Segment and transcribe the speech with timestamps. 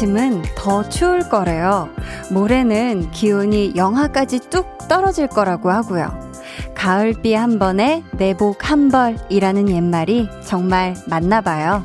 [0.00, 1.90] 아침은 더 추울 거래요.
[2.30, 6.08] 모레는 기온이 영하까지 뚝 떨어질 거라고 하고요.
[6.74, 11.84] 가을비 한 번에 내복 한 벌이라는 옛말이 정말 맞나 봐요.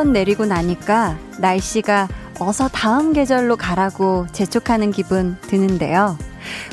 [0.00, 2.08] 한번 내리고 나니까 날씨가
[2.38, 6.16] 어서 다음 계절로 가라고 재촉하는 기분 드는데요.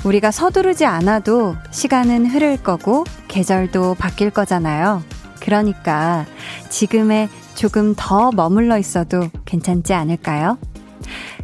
[0.05, 5.03] 우리가 서두르지 않아도 시간은 흐를 거고 계절도 바뀔 거잖아요.
[5.41, 6.25] 그러니까
[6.69, 10.57] 지금에 조금 더 머물러 있어도 괜찮지 않을까요?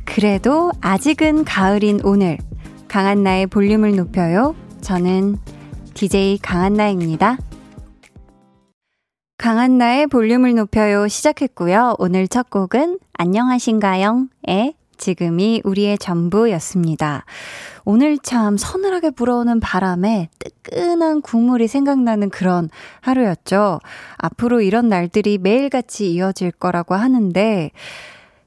[0.05, 2.38] 그래도 아직은 가을인 오늘
[2.88, 4.55] 강한나의 볼륨을 높여요.
[4.79, 5.38] 저는
[5.95, 7.39] DJ 강한나입니다.
[9.37, 11.95] 강한나의 볼륨을 높여요 시작했고요.
[11.97, 17.25] 오늘 첫 곡은 안녕하신가요?의 지금이 우리의 전부였습니다.
[17.83, 22.69] 오늘 참 서늘하게 불어오는 바람에 뜨끈한 국물이 생각나는 그런
[23.01, 23.79] 하루였죠.
[24.17, 27.71] 앞으로 이런 날들이 매일같이 이어질 거라고 하는데,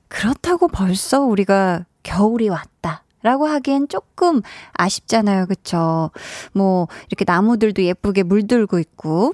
[0.09, 3.03] 그렇다고 벌써 우리가 겨울이 왔다.
[3.27, 4.41] 라고 하기엔 조금
[4.75, 5.47] 아쉽잖아요.
[5.47, 6.11] 그쵸?
[6.53, 9.33] 뭐, 이렇게 나무들도 예쁘게 물들고 있고,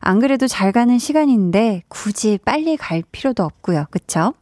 [0.00, 3.84] 안 그래도 잘 가는 시간인데, 굳이 빨리 갈 필요도 없고요.
[3.90, 4.32] 그쵸?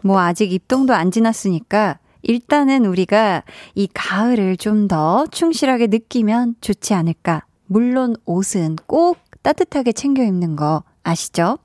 [0.00, 3.44] 뭐, 아직 입동도 안 지났으니까, 일단은 우리가
[3.76, 7.44] 이 가을을 좀 더 충실하게 느끼면 좋지 않을까.
[7.66, 11.58] 물론 옷은 꼭 따뜻하게 챙겨 입는 거 아시죠?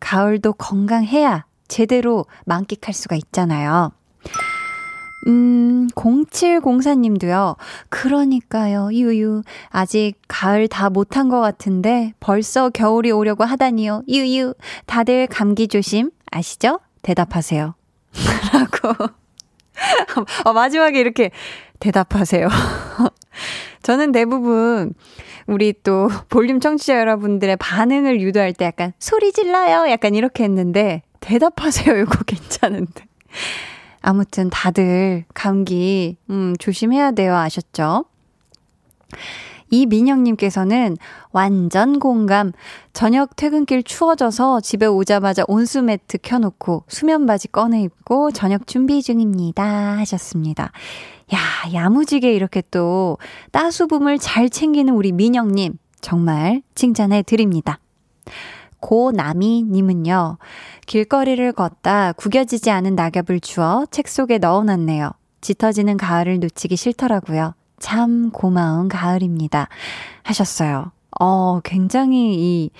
[0.00, 3.92] 가을도 건강해야 제대로 만끽할 수가 있잖아요.
[5.26, 7.56] 음, 0704님도요.
[7.88, 9.42] 그러니까요, 유유.
[9.68, 14.02] 아직 가을 다 못한 것 같은데 벌써 겨울이 오려고 하다니요.
[14.08, 14.54] 유유.
[14.86, 16.80] 다들 감기 조심 아시죠?
[17.02, 17.74] 대답하세요.
[18.52, 19.12] 라고.
[20.44, 21.30] 어, 마지막에 이렇게
[21.80, 22.48] 대답하세요.
[23.82, 24.94] 저는 대부분
[25.46, 29.90] 우리 또 볼륨 청취자 여러분들의 반응을 유도할 때 약간 소리 질러요.
[29.90, 31.96] 약간 이렇게 했는데 대답하세요.
[31.98, 33.04] 이거 괜찮은데.
[34.06, 37.34] 아무튼 다들 감기, 음, 조심해야 돼요.
[37.34, 38.04] 아셨죠?
[39.70, 40.96] 이민영님께서는
[41.32, 42.52] 완전 공감.
[42.92, 49.64] 저녁 퇴근길 추워져서 집에 오자마자 온수 매트 켜놓고 수면 바지 꺼내 입고 저녁 준비 중입니다.
[49.98, 50.70] 하셨습니다.
[51.34, 51.38] 야,
[51.74, 53.18] 야무지게 이렇게 또
[53.50, 55.78] 따수분을 잘 챙기는 우리 민영님.
[56.00, 57.80] 정말 칭찬해 드립니다.
[58.80, 60.38] 고나미님은요,
[60.86, 65.10] 길거리를 걷다 구겨지지 않은 낙엽을 주워 책 속에 넣어놨네요.
[65.40, 67.54] 짙어지는 가을을 놓치기 싫더라고요.
[67.78, 69.68] 참 고마운 가을입니다.
[70.22, 70.92] 하셨어요.
[71.20, 72.70] 어, 굉장히 이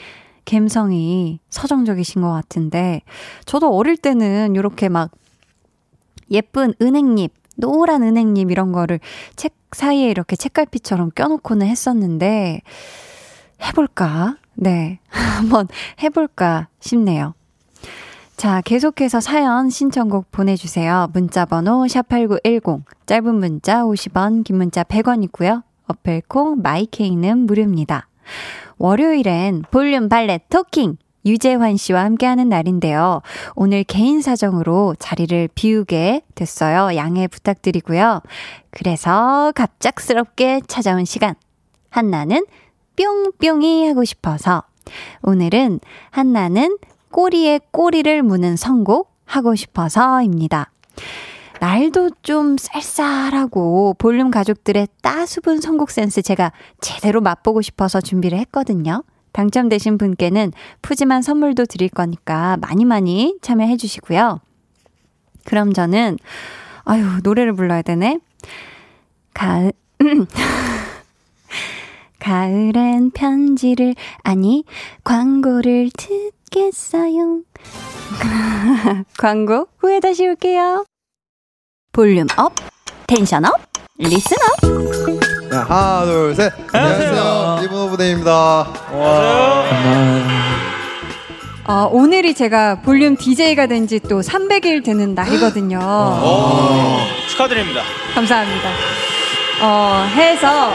[0.45, 3.03] 감성이 서정적이신 것 같은데,
[3.45, 5.11] 저도 어릴 때는 이렇게 막
[6.31, 9.01] 예쁜 은행잎, 노란 은행잎 이런 거를
[9.35, 12.61] 책 사이에 이렇게 책갈피처럼 껴놓고는 했었는데,
[13.63, 14.37] 해볼까?
[14.57, 14.99] 네.
[15.09, 15.69] 한번
[16.03, 17.35] 해볼까 싶네요.
[18.37, 21.09] 자, 계속해서 사연 신청곡 보내주세요.
[21.15, 25.63] 문자번호 샵8910, 짧은 문자 50원, 긴 문자 100원이고요.
[25.87, 28.09] 어플콩 마이케이는 무료입니다.
[28.79, 30.99] 월요일엔 볼륨 발렛 토킹!
[31.25, 33.21] 유재환 씨와 함께하는 날인데요.
[33.57, 36.95] 오늘 개인 사정으로 자리를 비우게 됐어요.
[36.95, 38.21] 양해 부탁드리고요.
[38.71, 41.35] 그래서 갑작스럽게 찾아온 시간.
[41.91, 42.47] 한나는
[42.97, 44.65] 뿅뿅이 하고 싶어서
[45.23, 45.81] 오늘은
[46.11, 46.79] 한나는
[47.11, 50.71] 꼬리에 꼬리를 무는 선곡 하고 싶어서입니다.
[51.61, 59.03] 날도 좀 쌀쌀하고 볼륨 가족들의 따수분 선곡 센스 제가 제대로 맛보고 싶어서 준비를 했거든요.
[59.33, 60.53] 당첨되신 분께는
[60.83, 64.41] 푸짐한 선물도 드릴 거니까 많이 많이 참여해 주시고요.
[65.45, 66.19] 그럼 저는
[66.85, 68.19] 아유 노래를 불러야 되네.
[69.35, 69.73] 가을
[72.19, 74.65] 가을엔 편지를 아니
[75.05, 77.41] 광고를 듣겠어요.
[79.19, 80.85] 광고 후에 다시 올게요.
[81.93, 82.53] volume up,
[83.07, 83.53] tension up,
[83.99, 85.51] listen up.
[85.51, 86.53] 자, 하나, 둘, 셋.
[86.73, 87.61] 안녕하세요.
[87.65, 88.33] 이븐 오브 데이입니다.
[88.33, 89.65] 와.
[91.69, 95.79] 어, 오늘이 제가 볼륨 DJ가 된 지 또 300일 되는 날이거든요.
[95.79, 96.99] 오,
[97.31, 97.83] 축하드립니다.
[98.15, 98.69] 감사합니다.
[99.63, 100.71] 어, 해서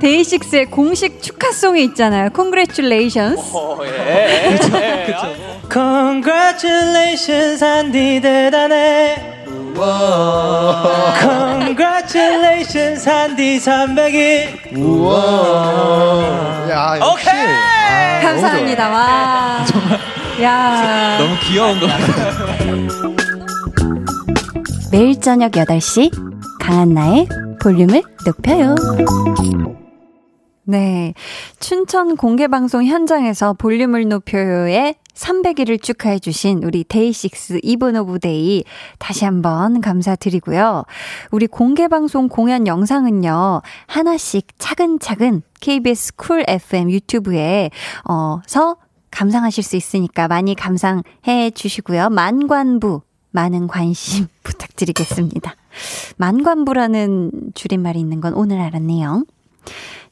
[0.00, 2.28] 데이식스의 공식 축하송이 있잖아요.
[2.34, 3.40] Congratulations.
[3.54, 4.56] 오, 예.
[4.56, 5.34] 그쵸, 그쵸.
[5.72, 9.32] Congratulations, 한디 대단해.
[11.20, 14.76] Congratulations 한디 300일.
[14.76, 16.66] 우와.
[16.70, 17.28] 야, 역시.
[17.28, 17.46] 오케이!
[17.46, 18.88] 아, 감사합니다.
[18.88, 19.64] 와.
[20.42, 21.18] 야.
[21.18, 23.14] 너무 귀여운 것 같아요.
[24.92, 26.10] 매일 저녁 8시
[26.60, 27.28] 강한나의
[27.60, 28.74] 볼륨을 높여요.
[30.64, 31.14] 네.
[31.60, 38.64] 춘천 공개방송 현장에서 볼륨을 높여요의 300일을 축하해 주신 우리 데이식스 이븐 오브 데이
[38.98, 40.84] 다시 한번 감사드리고요.
[41.30, 47.70] 우리 공개 방송 공연 영상은요, 하나씩 차근차근 KBS 쿨 FM 유튜브에,
[48.08, 48.76] 어,서
[49.10, 52.08] 감상하실 수 있으니까 많이 감상해 주시고요.
[52.10, 55.54] 만관부, 많은 관심 부탁드리겠습니다.
[56.16, 59.24] 만관부라는 줄임말이 있는 건 오늘 알았네요.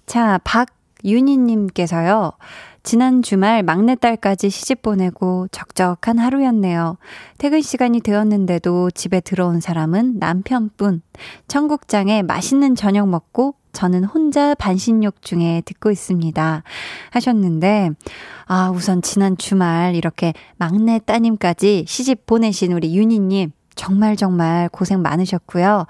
[0.06, 2.32] 자, 박윤희님께서요.
[2.82, 6.96] 지난 주말 막내딸까지 시집 보내고 적적한 하루였네요.
[7.38, 11.02] 퇴근 시간이 되었는데도 집에 들어온 사람은 남편뿐.
[11.46, 16.62] 청국장에 맛있는 저녁 먹고 저는 혼자 반신욕 중에 듣고 있습니다.
[17.10, 17.90] 하셨는데,
[18.46, 25.86] 아, 우선 지난 주말 이렇게 막내 따님까지 시집 보내신 우리 윤희님, 정말 정말 고생 많으셨고요.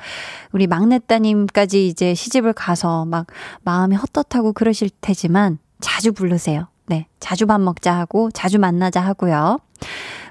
[0.53, 3.27] 우리 막내 따님까지 이제 시집을 가서 막
[3.63, 6.69] 마음이 헛헛하고 그러실 테지만 자주 부르세요.
[6.87, 7.07] 네.
[7.21, 9.59] 자주 밥 먹자 하고 자주 만나자 하고요.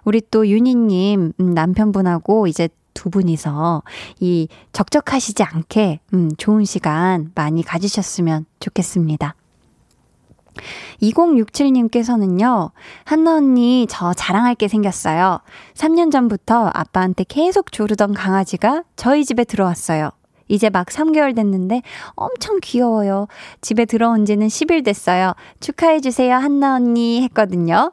[0.03, 3.83] 우리 또 윤희님, 음, 남편분하고 이제 두 분이서
[4.19, 9.35] 이 적적하시지 않게, 음, 좋은 시간 많이 가지셨으면 좋겠습니다.
[11.01, 12.71] 2067님께서는요,
[13.05, 15.39] 한나 언니, 저 자랑할 게 생겼어요.
[15.73, 20.11] 3년 전부터 아빠한테 계속 조르던 강아지가 저희 집에 들어왔어요.
[20.47, 21.81] 이제 막 3개월 됐는데
[22.15, 23.27] 엄청 귀여워요.
[23.61, 25.33] 집에 들어온 지는 10일 됐어요.
[25.61, 27.21] 축하해주세요, 한나 언니.
[27.23, 27.91] 했거든요.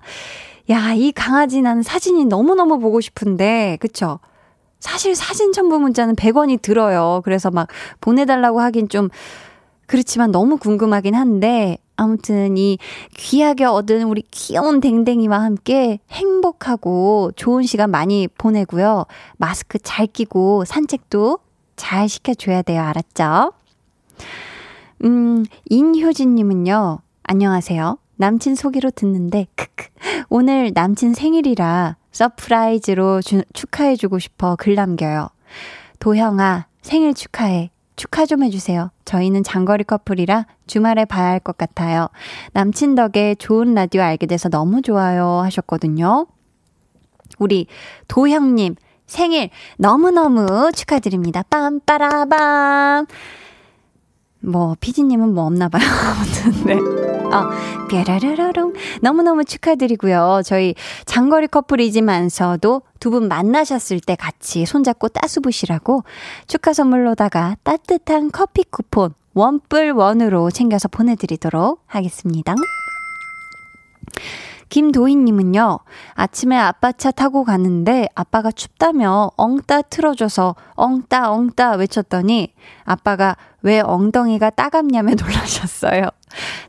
[0.70, 4.18] 야, 이 강아지 나는 사진이 너무너무 보고 싶은데, 그쵸?
[4.80, 7.22] 사실 사진 첨부 문자는 100원이 들어요.
[7.24, 7.68] 그래서 막
[8.00, 9.08] 보내달라고 하긴 좀
[9.86, 12.78] 그렇지만 너무 궁금하긴 한데, 아무튼 이
[13.16, 19.04] 귀하게 얻은 우리 귀여운 댕댕이와 함께 행복하고 좋은 시간 많이 보내고요.
[19.36, 21.40] 마스크 잘 끼고 산책도
[21.74, 22.82] 잘 시켜줘야 돼요.
[22.82, 23.52] 알았죠?
[25.04, 27.98] 음, 인효진님은요, 안녕하세요.
[28.16, 29.88] 남친 소개로 듣는데, 크크.
[30.28, 35.30] 오늘 남친 생일이라 surprise로 주, 축하해주고 싶어 글 남겨요.
[35.98, 37.70] 도형아, 생일 축하해.
[37.98, 38.90] 축하 좀 해주세요.
[39.04, 42.08] 저희는 장거리 커플이라 주말에 봐야 할 것 같아요.
[42.52, 46.26] 남친 덕에 좋은 라디오 알게 돼서 너무 좋아요 하셨거든요.
[47.38, 47.66] 우리
[48.06, 51.42] 도형님 생일 너무너무 축하드립니다.
[51.50, 53.06] 빰빠라밤.
[54.40, 55.82] 뭐, 피디님은 뭐 없나 봐요.
[55.88, 57.17] 아무튼, 네.
[57.32, 58.72] 어, 뾰라라라롱.
[59.02, 60.40] 너무너무 축하드리고요.
[60.44, 60.74] 저희
[61.06, 66.04] 장거리 커플이지만서도 두 분 만나셨을 때 같이 손잡고 따수부시라고
[66.46, 72.54] 축하 선물로다가 따뜻한 커피 쿠폰 원뿔 원으로 챙겨서 보내드리도록 하겠습니다.
[74.68, 75.78] 김도희님은요,
[76.14, 82.52] 아침에 아빠 차 타고 가는데 아빠가 춥다며 엉따 틀어줘서 엉따 엉따 외쳤더니
[82.84, 86.04] 아빠가 왜 엉덩이가 따갑냐며 놀라셨어요.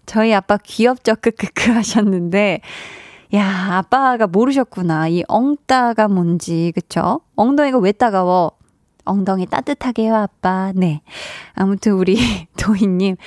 [0.06, 1.16] 저희 아빠 귀엽죠?
[1.16, 2.62] 크크크 하셨는데,
[3.36, 5.08] 야, 아빠가 모르셨구나.
[5.10, 7.22] 이 엉따가 뭔지, 그쵸?
[7.36, 8.54] 엉덩이가 왜 따가워?
[9.06, 10.72] 엉덩이 따뜻하게 해요, 아빠.
[10.76, 11.02] 네.
[11.54, 12.18] 아무튼 우리
[12.58, 13.18] 도희님,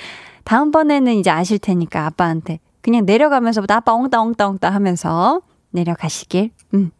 [0.43, 6.51] 다음번에는 이제 아실 테니까 아빠한테 그냥 내려가면서부터 아빠 엉따 엉따 엉따 하면서 내려가시길.
[6.75, 6.91] 음.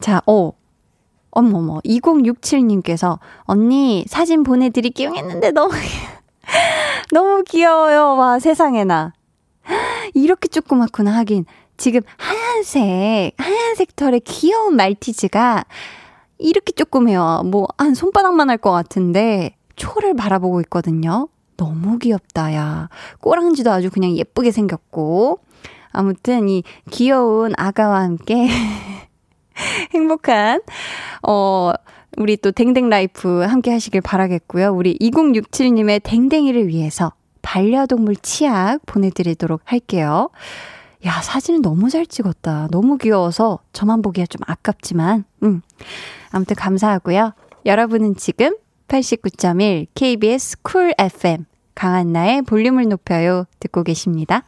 [0.00, 0.52] 자, 오.
[1.30, 5.72] 어머머, 2067님께서 언니 사진 보내드릴게요 했는데 너무,
[7.12, 8.16] 너무 귀여워요.
[8.16, 9.12] 와, 세상에나.
[10.14, 11.44] 이렇게 조그맣구나 하긴.
[11.76, 15.64] 지금 하얀색, 하얀색 털의 귀여운 말티즈가
[16.38, 17.42] 이렇게 조그매요.
[17.46, 21.28] 뭐, 한 손바닥만 할 것 같은데, 초를 바라보고 있거든요.
[21.56, 22.88] 너무 귀엽다, 야.
[23.20, 25.40] 꼬랑지도 아주 그냥 예쁘게 생겼고.
[25.92, 28.48] 아무튼 이 귀여운 아가와 함께
[29.94, 30.60] 행복한,
[31.26, 31.72] 어,
[32.18, 34.74] 우리 또 댕댕 라이프 함께 하시길 바라겠고요.
[34.74, 40.30] 우리 2067님의 댕댕이를 위해서 반려동물 치약 보내드리도록 할게요.
[41.04, 42.68] 야, 사진은 너무 잘 찍었다.
[42.70, 45.62] 너무 귀여워서 저만 보기가 좀 아깝지만, 음.
[46.32, 47.32] 아무튼 감사하고요.
[47.64, 48.56] 여러분은 지금
[48.88, 54.42] 89.1 KBS 쿨 FM 강한나의 볼륨을 높여요 듣고 계십니다.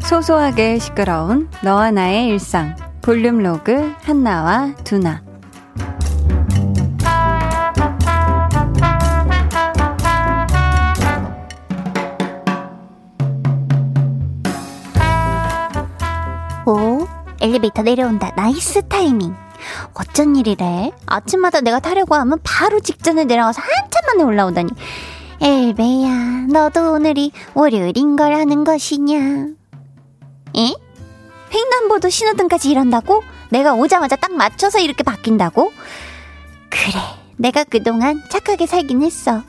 [0.00, 5.27] 소소하게 시끄러운 너와 나의 일상 볼륨 로그 한나와 두나
[17.40, 18.32] 엘리베이터 내려온다.
[18.36, 19.34] nice timing.
[19.94, 20.92] 어쩐 일이래?
[21.06, 24.70] 아침마다 내가 타려고 하면 바로 직전에 내려가서 한참 만에 올라오다니.
[25.40, 29.18] 엘베야, 너도 오늘이 월요일인 걸 아는 것이냐?
[30.56, 30.74] 에?
[31.54, 33.22] 횡단보도 신호등까지 이런다고?
[33.50, 35.72] 내가 오자마자 딱 맞춰서 이렇게 바뀐다고?
[36.70, 37.00] 그래,
[37.36, 39.42] 내가 그동안 착하게 살긴 했어.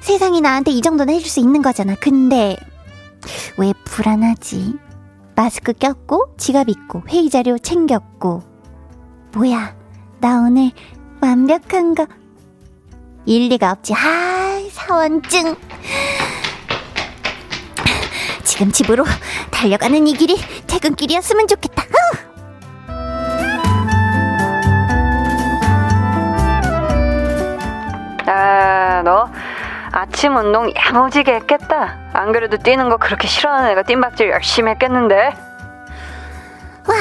[0.00, 1.96] 세상이 나한테 이 정도는 해줄 수 있는 거잖아.
[1.96, 2.56] 근데,
[3.58, 4.74] 왜 불안하지?
[5.36, 8.42] 마스크 꼈고, 지갑 입고, 회의 자료 챙겼고.
[9.34, 9.76] 뭐야,
[10.18, 10.70] 나 오늘
[11.20, 12.06] 완벽한 거.
[13.26, 13.92] 일리가 없지.
[13.94, 15.54] 아, 사원증.
[18.44, 19.04] 지금 집으로
[19.50, 21.84] 달려가는 이 길이 퇴근길이었으면 좋겠다.
[28.28, 28.65] 아, 너
[29.96, 32.10] 아침 운동 야무지게 했겠다.
[32.12, 35.16] 안 그래도 뛰는 거 그렇게 싫어하는 애가 뜀박질 열심히 했겠는데.
[36.86, 36.94] 와,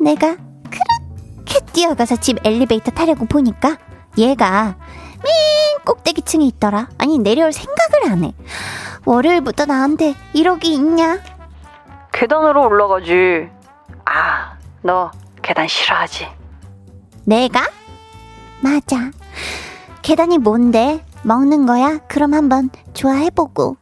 [0.00, 0.36] 내가
[0.70, 3.76] 그렇게 뛰어가서 집 엘리베이터 타려고 보니까
[4.16, 4.76] 얘가
[5.24, 6.88] 맨 꼭대기층에 있더라.
[6.96, 8.32] 아니 내려올 생각을 안 해.
[9.04, 11.18] 월요일부터 나한테 이러기 있냐?
[12.12, 13.48] 계단으로 올라가지.
[14.04, 14.52] 아,
[14.82, 15.10] 너
[15.42, 16.28] 계단 싫어하지?
[17.24, 17.68] 내가?
[18.60, 19.10] 맞아.
[20.02, 21.04] 계단이 뭔데?
[21.22, 21.98] 먹는 거야?
[22.08, 23.76] 그럼 한번 좋아해보고.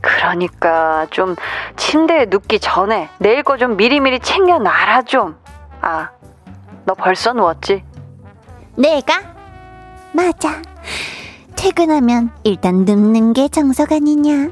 [0.00, 1.34] 그러니까 좀
[1.76, 5.36] 침대에 눕기 전에 내일 거 좀 미리미리 챙겨놔라 좀.
[5.80, 6.10] 아,
[6.84, 7.82] 너 벌써 누웠지?
[8.76, 9.22] 내가?
[10.12, 10.60] 맞아.
[11.56, 14.50] 퇴근하면 일단 눕는 게 정석 아니냐?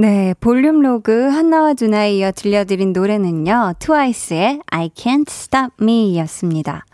[0.00, 6.84] 네, 볼륨 로그 한나와 준아에 이어 들려드린 노래는요, 트와이스의 I Can't Stop Me 였습니다.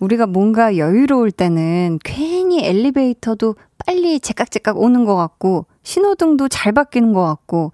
[0.00, 3.54] 우리가 뭔가 여유로울 때는 괜히 엘리베이터도
[3.86, 7.70] 빨리 제깍제깍 오는 것 같고, 신호등도 잘 바뀌는 것 같고,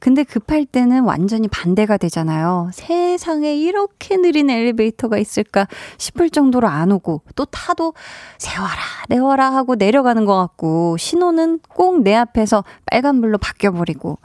[0.00, 2.70] 근데 급할 때는 완전히 반대가 되잖아요.
[2.72, 5.66] 세상에 이렇게 느린 엘리베이터가 있을까
[5.98, 7.94] 싶을 정도로 안 오고 또 타도
[8.38, 8.74] 세워라
[9.08, 14.18] 내워라 하고 내려가는 것 같고 신호는 꼭 내 앞에서 빨간불로 바뀌어버리고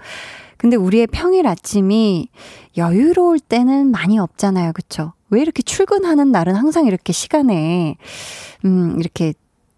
[0.58, 2.30] 근데 우리의 평일 아침이
[2.78, 4.72] 여유로울 때는 많이 없잖아요.
[4.74, 5.14] 그쵸?
[5.30, 7.98] 왜 이렇게 출근하는 날은 항상 이렇게 시간에,
[8.64, 9.34] 음, 이렇게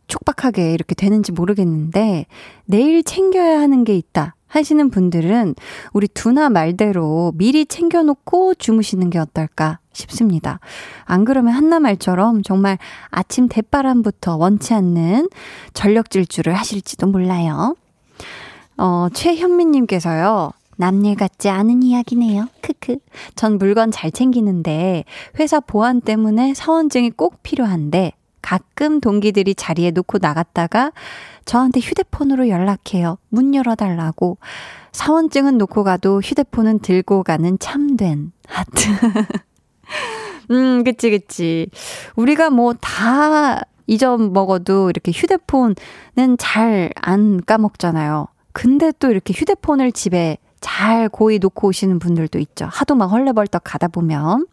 [0.08, 2.28] 촉박하게 이렇게 되는지 모르겠는데,
[2.66, 4.35] 내일 챙겨야 하는 게 있다.
[4.48, 5.56] 하시는 분들은
[5.94, 10.60] 우리 두나 말대로 미리 챙겨놓고 주무시는 게 어떨까 싶습니다.
[11.04, 12.78] 안 그러면 한나 말처럼 정말
[13.10, 15.30] 아침 대바람부터 원치 않는
[15.74, 17.76] 전력 질주를 하실지도 몰라요.
[18.78, 20.52] 어, 최현미님께서요.
[20.78, 22.48] 남일 같지 않은 이야기네요.
[22.62, 22.98] 크크.
[23.36, 25.06] 전 물건 잘 챙기는데
[25.40, 28.12] 회사 보안 때문에 사원증이 꼭 필요한데
[28.42, 30.92] 가끔 동기들이 자리에 놓고 나갔다가
[31.46, 33.18] 저한테 휴대폰으로 연락해요.
[33.30, 34.38] 문 열어달라고.
[34.92, 38.90] 사원증은 놓고 가도 휴대폰은 들고 가는 참된 하트.
[40.52, 41.70] 음, 그치, 그치.
[42.16, 45.76] 우리가 뭐 다 잊어 먹어도 이렇게 휴대폰은
[46.40, 48.28] 잘 안 까먹잖아요.
[48.52, 52.68] 근데 또 이렇게 휴대폰을 집에 잘 고이 놓고 오시는 분들도 있죠.
[52.72, 54.48] 하도 막 헐레벌떡 가다 보면.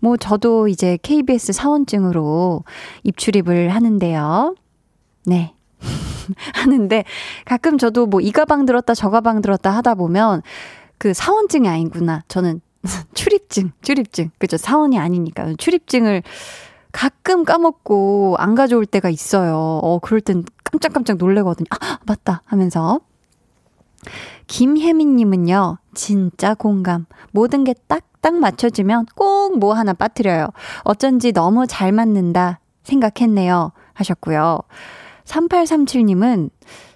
[0.00, 2.64] 뭐 저도 이제 KBS 사원증으로
[3.02, 4.54] 입출입을 하는데요.
[5.26, 5.54] 네.
[6.54, 7.04] 하는데
[7.44, 10.42] 가끔 저도 뭐 이 가방 들었다 저 가방 들었다 하다 보면
[10.98, 12.22] 그 사원증이 아니구나.
[12.28, 12.60] 저는
[13.14, 14.30] 출입증, 출입증.
[14.38, 14.56] 그죠?
[14.56, 15.54] 사원이 아니니까.
[15.58, 16.22] 출입증을
[16.92, 19.56] 가끔 까먹고 안 가져올 때가 있어요.
[19.82, 21.66] 어, 그럴 땐 깜짝깜짝 놀래거든요.
[21.80, 23.00] 아, 맞다 하면서.
[24.46, 27.06] 김혜민님은요, 진짜 공감.
[27.32, 30.48] 모든 게 딱 딱 맞춰지면 꼭 뭐 하나 빠뜨려요.
[30.84, 33.72] 어쩐지 너무 잘 맞는다 생각했네요.
[33.92, 34.60] 하셨고요.
[35.24, 36.50] 3837님은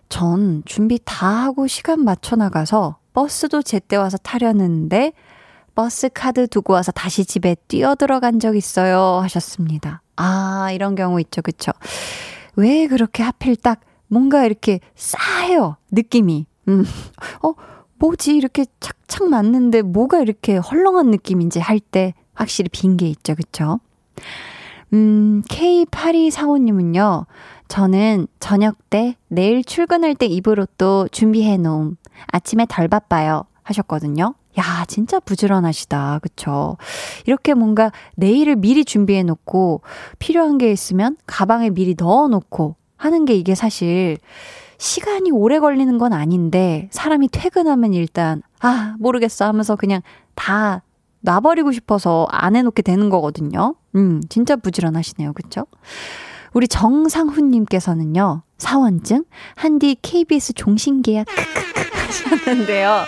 [0.09, 5.13] 전 준비 다 하고 시간 맞춰 나가서 버스도 제때 와서 타려는데
[5.75, 9.21] 버스 카드 두고 와서 다시 집에 뛰어 들어간 적 있어요.
[9.23, 10.03] 하셨습니다.
[10.17, 11.43] 아, 이런 경우 있죠.
[11.43, 11.73] 그쵸?
[12.57, 15.77] 왜 그렇게 하필 딱 뭔가 이렇게 싸해요.
[15.93, 16.47] 느낌이.
[16.69, 16.85] 음,
[17.43, 17.53] 어,
[17.99, 18.35] 뭐지?
[18.37, 23.35] 이렇게 착착 맞는데 뭐가 이렇게 헐렁한 느낌인지 할 때 확실히 빈 게 있죠.
[23.35, 23.79] 그쵸?
[24.93, 27.27] 음, K8245님은요,
[27.69, 31.97] 저는 저녁 때 내일 출근할 때 입을 옷도 준비해 놓음.
[32.29, 33.45] 아침에 덜 바빠요.
[33.63, 34.35] 하셨거든요.
[34.59, 36.21] 야, 진짜 부지런하시다.
[36.23, 36.79] 그쵸?
[37.27, 39.83] 이렇게 뭔가 내일을 미리 준비해 놓고
[40.19, 44.17] 필요한 게 있으면 가방에 미리 넣어 놓고 하는 게 이게 사실
[44.79, 50.01] 시간이 오래 걸리는 건 아닌데 사람이 퇴근하면 일단 아 모르겠어 하면서 그냥
[50.35, 50.83] 다
[51.21, 53.75] 놔버리고 싶어서 안 해놓게 되는 거거든요.
[53.97, 55.67] 음 진짜 부지런하시네요, 그쵸?
[56.53, 59.25] 우리 정상훈님께서는요 사원증
[59.57, 61.27] 한디 KBS 종신계약
[61.93, 63.05] 하셨는데요.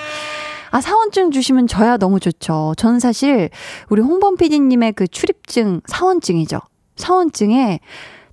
[0.72, 2.74] 아, 사원증 주시면 저야 너무 좋죠.
[2.76, 3.50] 저는 사실
[3.88, 6.60] 우리 홍범 PD님의 그 출입증, 사원증이죠.
[6.96, 7.80] 사원증에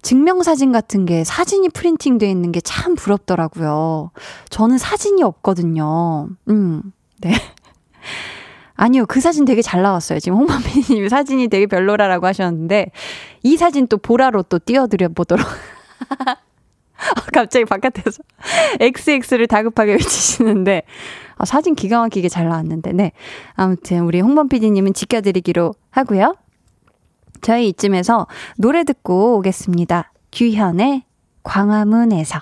[0.04, 4.12] 증명사진 같은 게 사진이 프린팅되어 있는 게 참 부럽더라고요.
[4.50, 6.30] 저는 사진이 없거든요.
[6.50, 6.84] 음,
[7.22, 7.34] 네.
[8.78, 10.20] 아니요, 그 사진 되게 잘 나왔어요.
[10.20, 12.92] 지금 홍범 PD님이 사진이 되게 별로라라고 하셨는데,
[13.44, 15.46] 이 사진 또 보라로 또 띄워드려 보도록.
[17.34, 18.24] 갑자기 바깥에서
[18.80, 20.84] XX를 다급하게 외치시는데,
[21.38, 23.12] 아, 사진 기가 막히게 잘 나왔는데, 네.
[23.56, 26.36] 아무튼 우리 홍범 PD님은 지켜드리기로 하고요.
[27.42, 30.12] 저희 이쯤에서 노래 듣고 오겠습니다.
[30.32, 31.04] 규현의
[31.44, 32.42] 광화문에서.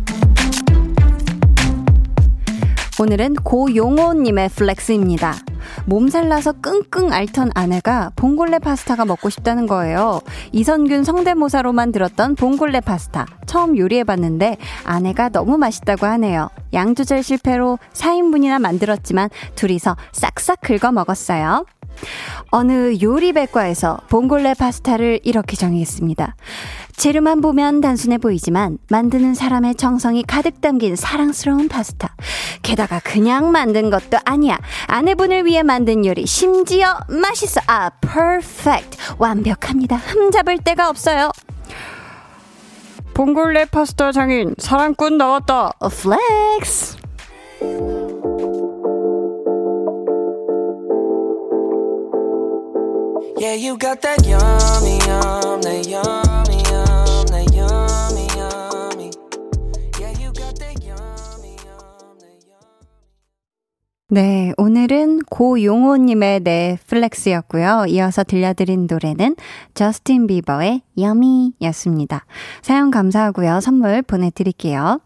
[3.01, 5.33] 오늘은 고용호님의 flex입니다.
[5.87, 10.21] 몸살나서 끙끙 앓던 아내가 봉골레 파스타가 먹고 싶다는 거예요.
[10.51, 13.25] 이선균 성대모사로만 들었던 봉골레 파스타.
[13.47, 16.49] 처음 요리해봤는데 아내가 너무 맛있다고 하네요.
[16.73, 21.65] 양 조절 실패로 4인분이나 만들었지만 둘이서 싹싹 긁어 먹었어요.
[22.49, 26.35] 어느 요리백과에서 봉골레 파스타를 이렇게 정의했습니다.
[26.95, 32.15] 재료만 보면 단순해 보이지만 만드는 사람의 정성이 가득 담긴 사랑스러운 파스타.
[32.61, 34.59] 게다가 그냥 만든 것도 아니야.
[34.87, 37.61] 아내분을 위해 만든 요리 심지어 맛있어.
[37.67, 38.97] 아, perfect.
[39.17, 39.95] 완벽합니다.
[39.95, 41.31] 흠잡을 데가 없어요.
[43.13, 45.73] 봉골레 파스타 장인 사랑꾼 나왔다.
[45.79, 46.97] flex.
[53.41, 56.61] Yeah, you got that yummy, yum, that yummy.
[64.13, 67.85] 네, 오늘은 고용호님의 네 flex였고요.
[67.87, 69.37] 이어서 들려드린 노래는
[69.73, 72.25] 저스틴 비버의 Yummy였습니다.
[72.61, 73.61] 사연 감사하고요.
[73.61, 74.99] 선물 보내드릴게요.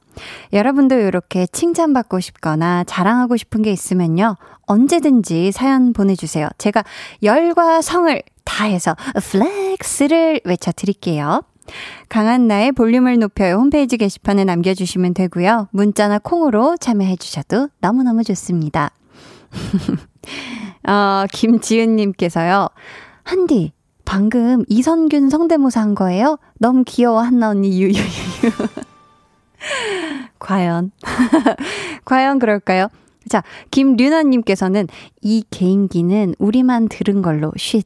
[0.53, 4.37] 여러분도 이렇게 칭찬받고 싶거나 자랑하고 싶은 게 있으면요.
[4.63, 6.49] 언제든지 사연 보내주세요.
[6.57, 6.83] 제가
[7.23, 8.95] 열과 성을 다해서
[9.31, 11.43] flex를 외쳐드릴게요.
[12.09, 15.67] 강한나의 볼륨을 높여요 홈페이지 게시판에 남겨주시면 되고요.
[15.71, 18.91] 문자나 콩으로 참여해주셔도 너무너무 좋습니다.
[20.87, 22.69] 어, 김지은님께서요.
[23.23, 23.73] 한디,
[24.05, 26.37] 방금 이선균 성대모사 한 거예요?
[26.59, 28.03] 너무 귀여워, 한나 언니, 유유유.
[30.39, 30.91] 과연.
[32.05, 32.87] 과연 그럴까요?
[33.27, 34.87] 자, 김류나님께서는
[35.21, 37.83] 이 개인기는 우리만 들은 걸로 쉿.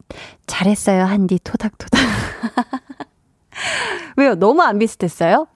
[0.47, 1.99] 잘했어요, 한디 토닥토닥.
[4.17, 4.35] 왜요?
[4.35, 5.47] 너무 안 비슷했어요?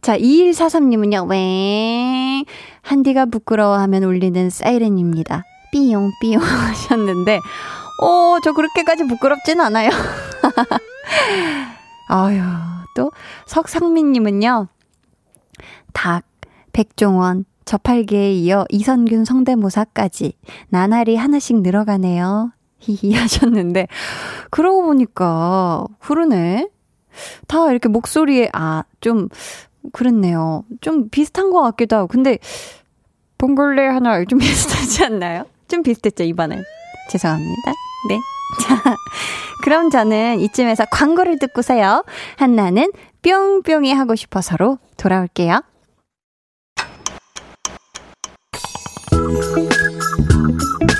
[0.00, 2.44] 자, 2143님은요, 웽.
[2.82, 5.44] 한디가 부끄러워하면 울리는 사이렌입니다.
[5.72, 7.40] 삐용, 삐용 하셨는데,
[8.00, 9.90] 오, 저 그렇게까지 부끄럽진 않아요.
[12.08, 12.40] 아유,
[12.94, 13.10] 또,
[13.46, 14.68] 석상민님은요,
[15.92, 16.24] 닭,
[16.72, 20.34] 백종원, 저팔계에 이어 이선균 성대모사까지
[20.68, 22.52] 나날이 하나씩 늘어가네요.
[22.78, 23.86] 히히 하셨는데,
[24.50, 26.68] 그러고 보니까, 그러네.
[27.46, 29.28] 다 이렇게 목소리에, 아, 좀,
[29.92, 30.64] 그렇네요.
[30.80, 32.08] 좀 비슷한 것 같기도 하고.
[32.08, 32.38] 근데,
[33.38, 35.46] 봉골레 하나 좀 비슷하지 않나요?
[35.68, 36.62] 좀 비슷했죠, 이번엔.
[37.10, 37.72] 죄송합니다.
[38.08, 38.18] 네.
[38.62, 38.96] 자,
[39.62, 42.04] 그럼 저는 이쯤에서 광고를 듣고서요.
[42.36, 45.62] 한나는 뿅뿅이 하고 싶어서로 돌아올게요.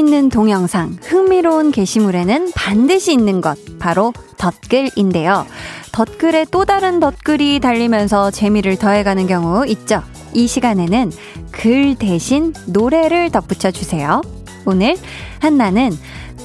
[0.00, 5.46] 있는 동영상, 흥미로운 게시물에는 반드시 있는 것, 바로 덧글인데요.
[5.92, 10.02] 덧글에 또 다른 덧글이 달리면서 재미를 더해가는 경우 있죠.
[10.32, 11.12] 이 시간에는
[11.52, 14.22] 글 대신 노래를 덧붙여 주세요.
[14.64, 14.96] 오늘
[15.38, 15.90] 한나는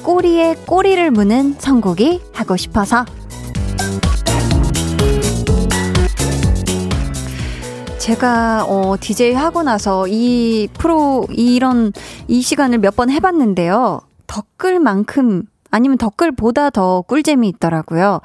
[0.02, 3.06] 꼬리에 꼬리를 무는 선곡이 하고 싶어서
[8.10, 11.92] 제가 어 DJ 하고 나서 이 프로 이런
[12.28, 14.00] 이 시간을 몇 번 해봤는데요.
[14.28, 15.42] 덧글만큼
[15.72, 18.20] 아니면 덧글보다 더 꿀잼이 있더라고요.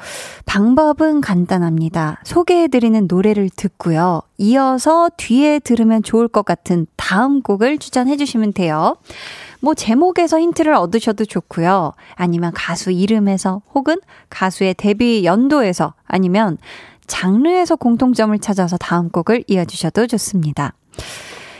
[0.46, 2.22] 방법은 간단합니다.
[2.24, 4.22] 소개해드리는 노래를 듣고요.
[4.38, 8.98] 이어서 뒤에 들으면 좋을 것 같은 다음 곡을 추천해주시면 돼요.
[9.62, 11.94] 뭐 제목에서 힌트를 얻으셔도 좋고요.
[12.13, 13.98] 아니면 가수 이름에서 혹은
[14.30, 16.60] 가수의 데뷔 연도에서 아니면
[17.12, 20.74] 장르에서 공통점을 찾아서 다음 곡을 이어주셔도 좋습니다.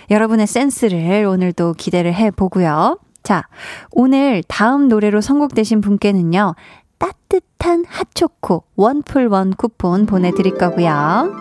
[0.10, 2.98] 여러분의 센스를 오늘도 기대를 해보고요.
[3.22, 3.44] 자,
[3.92, 6.56] 오늘 다음 노래로 선곡되신 분께는요,
[6.98, 11.36] 따뜻한 핫초코 원풀원 쿠폰 보내드릴 거고요.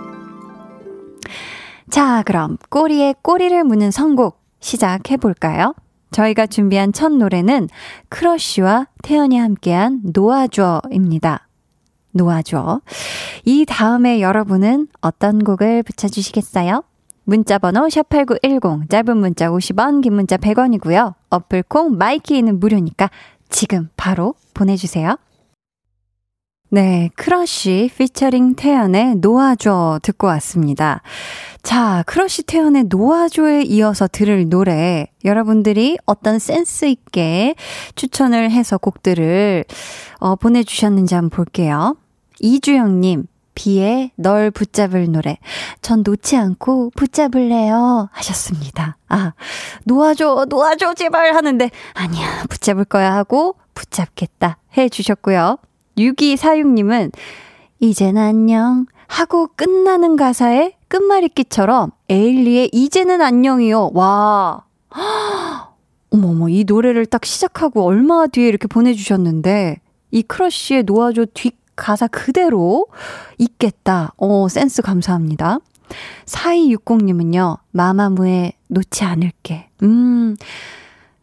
[1.89, 5.75] 자, 그럼 꼬리에 꼬리를 무는 선곡 시작해볼까요?
[6.11, 7.69] 저희가 준비한 첫 노래는
[8.09, 11.47] 크러쉬와 태연이 함께한 놓아줘입니다.
[12.13, 12.81] 놓아줘.
[13.45, 16.83] 이 다음에 여러분은 어떤 곡을 붙여주시겠어요?
[17.25, 21.15] 문자번호 샵8910, 짧은 문자 50원, 긴 문자 100원이고요.
[21.31, 23.11] 어플콩 My K는 무료니까
[23.49, 25.17] 지금 바로 보내주세요.
[26.73, 31.03] 네, 크러쉬 피처링 태연의 놓아줘 듣고 왔습니다.
[31.65, 37.57] 자, 크러쉬 태연의 놓아줘에 이어서 들을 노래 여러분들이 어떤 센스 있게
[37.97, 39.65] 추천을 해서 곡들을
[40.21, 41.97] 어, 보내주셨는지 한번 볼게요.
[42.39, 45.39] 이주영님, 비에 널 붙잡을 노래.
[45.83, 48.11] 전 놓지 않고 붙잡을래요.
[48.13, 48.97] 하셨습니다.
[49.09, 49.33] 아,
[49.87, 55.59] 놓아줘, 놓아줘, 제발 하는데, 아니야, 붙잡을 거야 하고, 붙잡겠다 해 주셨고요.
[55.97, 57.13] 6246님은,
[57.81, 58.87] 이젠 안녕.
[59.07, 63.91] 하고 끝나는 가사의 끝말잇기처럼 에일리의 이제는 안녕이요.
[63.95, 64.65] 와.
[66.11, 69.81] 어머머, 이 노래를 딱 시작하고 얼마 뒤에 이렇게 보내주셨는데,
[70.13, 72.87] 이 크러쉬의 놓아줘 뒷 가사 그대로
[73.39, 74.13] 있겠다.
[74.17, 75.59] 어, 센스 감사합니다.
[76.27, 79.69] 4260님은요, 마마무의 놓지 않을게.
[79.83, 80.37] 음,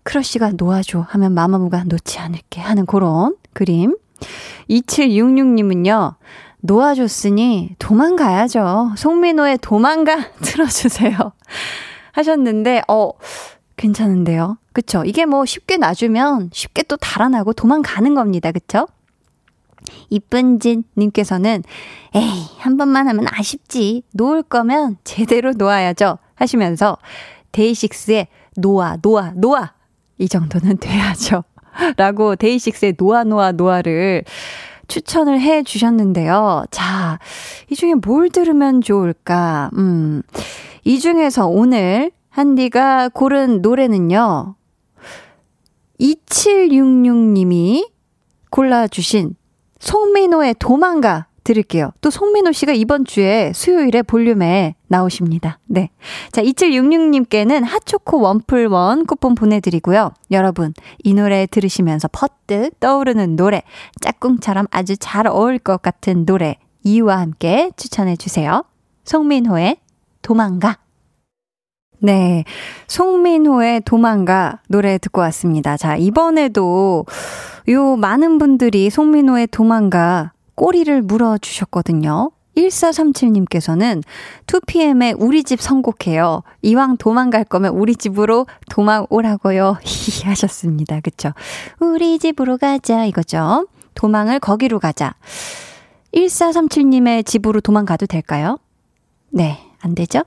[0.04, 3.96] 크러쉬가 놓아줘 하면 마마무가 놓지 않을게 하는 그런 그림.
[4.70, 6.16] 2766님은요,
[6.62, 8.94] 놓아줬으니 도망가야죠.
[8.98, 11.34] 송민호의 도망가 틀어주세요.
[12.14, 13.12] 하셨는데, 어,
[13.76, 14.58] 괜찮은데요?
[14.74, 15.04] 그쵸?
[15.06, 18.52] 이게 뭐 쉽게 놔주면 쉽게 또 달아나고 도망가는 겁니다.
[18.52, 18.88] 그쵸?
[20.10, 21.64] 이쁜진님께서는
[22.16, 24.04] 에이, 한 번만 하면 아쉽지.
[24.14, 26.18] 놓을 거면 제대로 놓아야죠.
[26.36, 26.98] 하시면서
[27.52, 28.28] 데이식스의
[28.58, 29.74] 놓아, 놓아, 놓아.
[30.18, 31.44] 이 정도는 돼야죠.
[31.98, 34.24] 라고 데이식스의 놓아, 놓아, 놓아를
[34.88, 36.66] 추천을 해 주셨는데요.
[36.72, 37.20] 자,
[37.70, 39.70] 이 중에 뭘 들으면 좋을까?
[39.78, 40.22] 음,
[40.84, 44.56] 이 중에서 오늘 한디가 고른 노래는요.
[46.00, 47.90] 2766님이
[48.50, 49.36] 골라주신
[49.80, 51.92] 송민호의 도망가 들을게요.
[52.02, 55.60] 또 송민호 씨가 이번 주에 수요일에 볼륨에 나오십니다.
[55.66, 55.90] 네.
[56.34, 60.12] 자, 2766님께는 핫초코 원풀원 쿠폰 보내드리고요.
[60.32, 63.64] 여러분, 이 노래 들으시면서 퍼뜩 떠오르는 노래,
[64.02, 68.66] 짝꿍처럼 아주 잘 어울릴 것 같은 노래, 이유와 함께 추천해주세요.
[69.06, 69.78] 송민호의
[70.22, 70.80] 도망가.
[72.00, 72.44] 네.
[72.88, 75.78] 송민호의 도망가 노래 듣고 왔습니다.
[75.78, 77.06] 자, 이번에도
[77.70, 82.32] 요 많은 분들이 송민호의 도망가 꼬리를 물어주셨거든요.
[82.58, 84.04] 1437님께서는
[84.48, 86.42] 2PM의 우리 집 선곡해요.
[86.64, 89.78] 이왕 도망갈 거면 우리 집으로 도망오라고요.
[89.84, 91.00] 히 하셨습니다.
[91.02, 91.32] 그쵸?
[91.80, 93.68] 우리 집으로 가자 이거죠.
[93.94, 95.14] 도망을 거기로 가자.
[96.14, 98.58] 1437님의 집으로 도망가도 될까요?
[99.30, 100.24] 네, 안 되죠?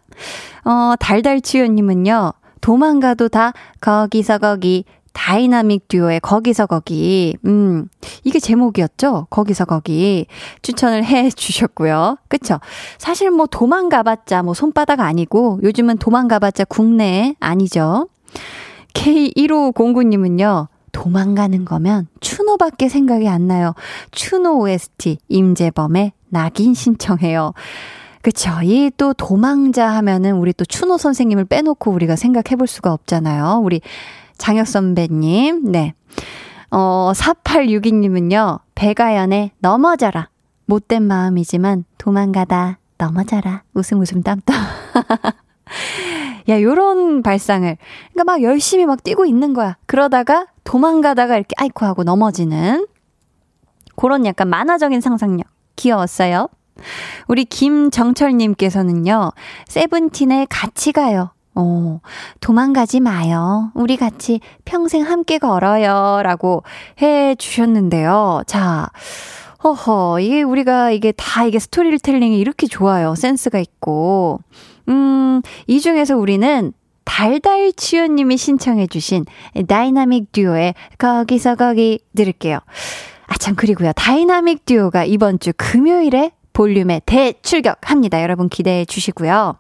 [0.65, 7.37] 어, 달달치유님은요, 도망가도 다 거기서 거기, 다이나믹 듀오의 거기서 거기.
[7.47, 7.89] 음,
[8.25, 9.27] 이게 제목이었죠?
[9.31, 10.27] 거기서 거기.
[10.63, 12.17] 추천을 해 주셨고요.
[12.29, 12.59] 그쵸?
[12.99, 18.09] 사실 뭐 도망가봤자 뭐 손바닥 아니고 요즘은 도망가봤자 국내 아니죠?
[18.95, 23.75] K1509님은요, 도망가는 거면 추노밖에 생각이 안 나요.
[24.11, 27.53] 추노 OST 임재범의 낙인 신청해요.
[28.23, 28.51] 그쵸.
[28.63, 33.61] 이 또 도망자 하면은 우리 또 추노 선생님을 빼놓고 우리가 생각해 볼 수가 없잖아요.
[33.63, 33.81] 우리
[34.41, 35.95] 장혁 선배님, 네.
[36.71, 40.31] 어, 4862님은요, 배가연의 넘어져라.
[40.65, 43.63] 못된 마음이지만 도망가다 넘어져라.
[43.75, 44.57] 웃음 웃음 땀땀.
[46.49, 47.77] 야, 요런 발상을.
[48.13, 49.77] 그러니까 막 열심히 막 뛰고 있는 거야.
[49.87, 52.87] 그러다가 도망가다가 이렇게 아이코 하고 넘어지는
[53.97, 55.47] 그런 약간 만화적인 상상력.
[55.77, 56.49] 귀여웠어요.
[57.29, 59.33] 우리 김정철님께서는요,
[59.69, 61.33] 세븐틴의 같이 가요.
[61.61, 62.01] 어,
[62.41, 63.71] 도망가지 마요.
[63.75, 66.23] 우리 같이 평생 함께 걸어요.
[66.23, 66.63] 라고
[67.03, 68.43] 해 주셨는데요.
[68.47, 68.89] 자,
[69.63, 73.15] 허허, 이게 우리가 이게 다 이게 스토리텔링이 이렇게 좋아요.
[73.15, 74.41] 센스가 있고.
[74.89, 76.73] 음, 이 중에서 우리는
[77.05, 79.27] 달달치유님이 신청해주신
[79.69, 82.59] 다이나믹 듀오의 거기서 거기 들을게요.
[83.27, 83.93] 아, 참, 그리고요.
[83.93, 88.23] 다이나믹 듀오가 이번 주 금요일에 볼륨에 대출격합니다.
[88.23, 89.57] 여러분 기대해 주시고요.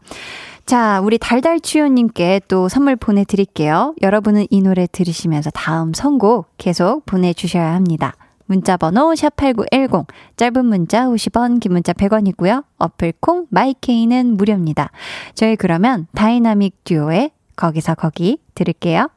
[0.71, 3.97] 자, 우리 달달치유님께 또 선물 보내드릴게요.
[4.03, 8.15] 여러분은 이 노래 들으시면서 다음 선곡 계속 보내주셔야 합니다.
[8.47, 10.07] 문자번호 샵8910,
[10.37, 12.63] 짧은 문자 50원, 긴 문자 100원이고요.
[12.79, 14.93] 어플콩, My K는 무료입니다.
[15.35, 19.09] 저희 그러면 다이나믹 듀오의 거기서 거기 들을게요.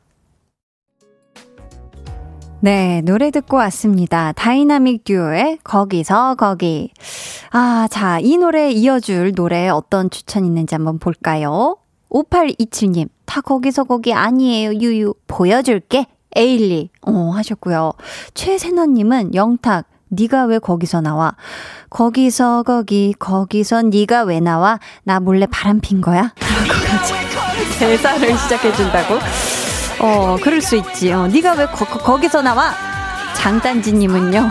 [2.63, 4.31] 네, 노래 듣고 왔습니다.
[4.31, 6.93] 다이나믹 듀오의 거기서 거기.
[7.51, 11.75] 아, 자, 이 노래 이어줄 노래 어떤 추천 있는지 한번 볼까요?
[12.09, 15.13] 5827님, 다 거기서 거기 아니에요, 유유.
[15.27, 16.05] 보여줄게.
[16.37, 16.89] 에일리.
[17.01, 17.91] 어, 하셨고요.
[18.33, 21.35] 최세너님은 영탁, 네가 왜 거기서 나와?
[21.89, 24.79] 거기서 거기, 거기서 네가 왜 나와?
[25.03, 26.33] 나 몰래 바람 핀 거야?
[27.77, 29.15] 대사를 시작해준다고?
[30.03, 31.13] 어, 그럴 수 있지.
[31.13, 32.73] 어, 네가 왜 거, 거, 기서 나와?
[33.37, 34.49] 장단지님은요.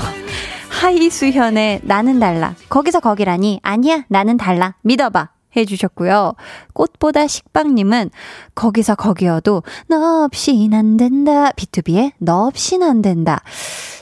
[0.70, 2.54] 하이수현의 나는 달라.
[2.70, 3.60] 거기서 거기라니.
[3.62, 4.76] 아니야, 나는 달라.
[4.80, 5.28] 믿어봐.
[5.54, 6.32] 해주셨고요.
[6.72, 8.08] 꽃보다 식빵님은
[8.54, 11.50] 거기서 거기여도 너 없인 안 된다.
[11.50, 13.42] B2B의 너 없인 안 된다.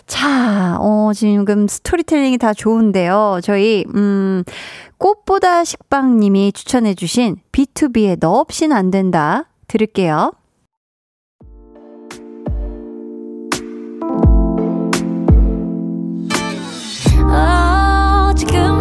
[0.06, 3.40] 자, 어, 지금 스토리텔링이 다 좋은데요.
[3.42, 4.44] 저희, 음,
[4.98, 9.46] 꽃보다 식빵님이 추천해주신 B2B의 너 없인 안 된다.
[9.66, 10.32] 들을게요.
[18.46, 18.80] 강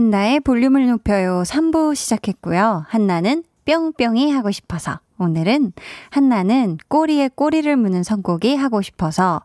[0.00, 2.86] 한나의 볼륨을 높여요 3부 시작했고요.
[2.88, 4.98] 한나는 뿅뿅이 하고 싶어서.
[5.18, 5.74] 오늘은
[6.08, 9.42] 한나는 꼬리에 꼬리를 무는 선곡이 하고 싶어서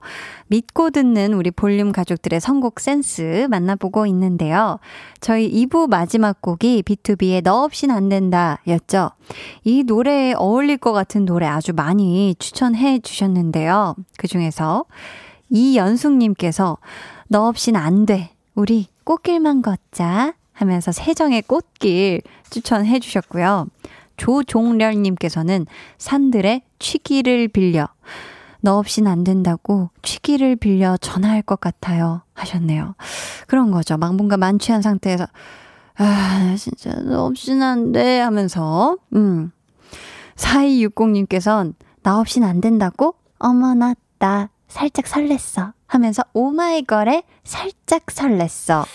[0.47, 4.79] 믿고 듣는 우리 볼륨 가족들의 선곡 센스 만나보고 있는데요.
[5.19, 9.11] 저희 2부 마지막 곡이 B2B의 너 없인 안 된다 였죠.
[9.65, 13.95] 이 노래에 어울릴 것 같은 노래 아주 많이 추천해 주셨는데요.
[14.17, 14.85] 그 중에서
[15.49, 16.77] 이연숙님께서
[17.27, 18.31] 너 없인 안 돼.
[18.55, 23.67] 우리 꽃길만 걷자 하면서 세정의 꽃길 추천해 주셨고요.
[24.17, 27.87] 조종렬님께서는 산들의 취기를 빌려
[28.61, 32.95] 너 없인 안 된다고 취기를 빌려 전화할 것 같아요 하셨네요.
[33.47, 33.97] 그런 거죠.
[33.97, 35.27] 막 뭔가 만취한 상태에서
[35.97, 39.51] 아 진짜 너 없인 안돼 하면서 음
[40.35, 43.15] 4260님께서는 나 없인 안 된다고?
[43.37, 48.85] 어머나 나 살짝 설렜어 하면서 오마이걸에 살짝 설렜어.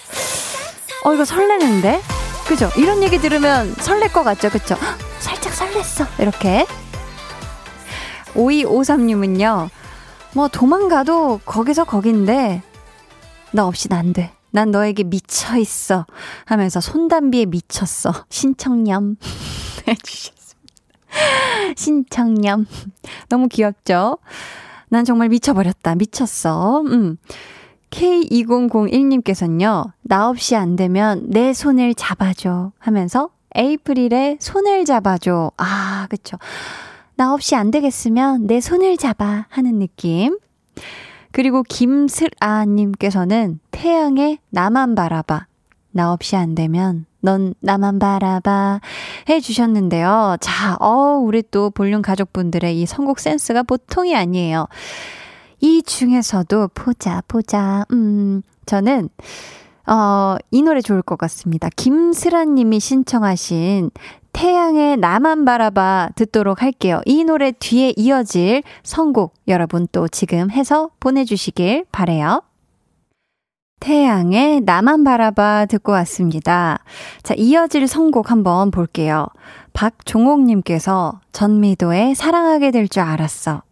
[1.04, 2.00] 어, 이거 설레는데?
[2.46, 2.68] 그죠?
[2.76, 4.50] 이런 얘기 들으면 설렐 것 같죠?
[4.50, 4.76] 그쵸?
[5.18, 6.20] 살짝 설렜어.
[6.20, 6.66] 이렇게.
[8.34, 9.68] 5253님은요,
[10.34, 12.62] 뭐 도망가도 거기서 거긴데,
[13.52, 14.32] 너 없인 안 돼.
[14.52, 16.06] 난 너에게 미쳐 있어.
[16.44, 18.12] 하면서 손담비에 미쳤어.
[18.28, 19.16] 신청념.
[19.86, 20.70] 해주셨습니다.
[21.76, 22.66] 신청념.
[23.28, 24.18] 너무 귀엽죠?
[24.88, 25.94] 난 정말 미쳐버렸다.
[25.94, 26.82] 미쳤어.
[26.82, 27.16] 음.
[27.90, 35.52] K2001님께서는요, 나 없이 안 되면 내 손을 잡아줘 하면서 에이프릴의 손을 잡아줘.
[35.56, 36.36] 아, 그쵸.
[37.14, 40.36] 나 없이 안 되겠으면 내 손을 잡아 하는 느낌.
[41.30, 45.46] 그리고 김슬아님께서는 태양의 나만 바라봐.
[45.92, 48.80] 나 없이 안 되면 넌 나만 바라봐
[49.28, 50.38] 해 주셨는데요.
[50.40, 54.66] 자, 어, 우리 또 볼륨 가족분들의 이 선곡 센스가 보통이 아니에요.
[55.60, 57.84] 이 중에서도 보자, 보자.
[57.92, 59.08] 음, 저는,
[59.86, 61.68] 어, 이 노래 좋을 것 같습니다.
[61.76, 63.90] 김슬아 님이 신청하신
[64.32, 67.00] 태양의 나만 바라봐 듣도록 할게요.
[67.04, 72.42] 이 노래 뒤에 이어질 선곡 여러분 또 지금 해서 보내주시길 바래요.
[73.80, 76.80] 태양의 나만 바라봐 듣고 왔습니다.
[77.22, 79.26] 자, 이어질 선곡 한번 볼게요.
[79.72, 83.62] 박종옥님께서 전미도에 사랑하게 될 줄 알았어.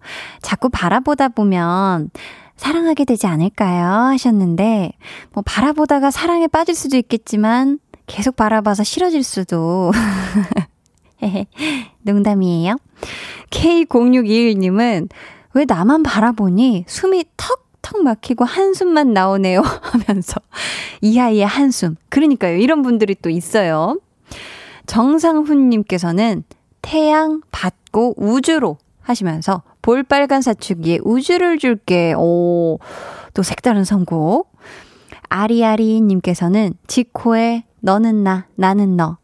[0.40, 2.11] 자꾸 바라보다 보면
[2.59, 3.87] 사랑하게 되지 않을까요?
[3.87, 4.92] 하셨는데,
[5.33, 9.90] 뭐, 바라보다가 사랑에 빠질 수도 있겠지만, 계속 바라봐서 싫어질 수도.
[12.03, 12.77] 농담이에요.
[13.51, 15.09] K0621님은,
[15.55, 20.40] 왜 나만 바라보니 숨이 턱턱 막히고 한숨만 나오네요 하면서
[21.01, 21.97] 이 아이의 한숨.
[22.09, 22.57] 그러니까요.
[22.59, 23.99] 이런 분들이 또 있어요.
[24.87, 26.44] 정상훈님께서는
[26.83, 32.14] 태양 받고 우주로 하시면서 볼빨간 사춘기에 우주를 줄게.
[32.16, 32.79] 오,
[33.35, 34.53] 또 색다른 선곡.
[35.29, 39.18] 아리아리님께서는 지코의 너는 나, 나는 너.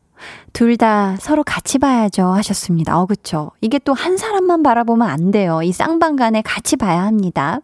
[0.52, 2.98] 둘 다 서로 같이 봐야죠 하셨습니다.
[2.98, 3.50] 어, 그쵸.
[3.60, 5.60] 이게 또 한 사람만 바라보면 안 돼요.
[5.62, 7.60] 이 쌍방 간에 같이 봐야 합니다.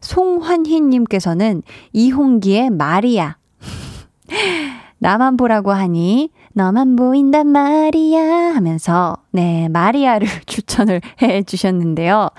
[0.00, 1.62] 송환희님께서는
[1.92, 3.36] 이홍기의 마리아.
[4.98, 12.30] 나만 보라고 하니 너만 보인단 말이야 하면서 네, 마리아를 추천을 해 주셨는데요.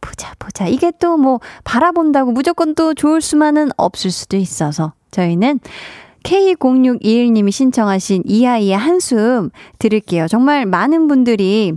[0.00, 0.66] 보자 보자.
[0.66, 5.60] 이게 또 뭐 바라본다고 무조건 또 좋을 수만은 없을 수도 있어서 저희는
[6.24, 10.26] K0621님이 신청하신 이 아이의 한숨 들을게요.
[10.28, 11.72] 정말 많은 분들이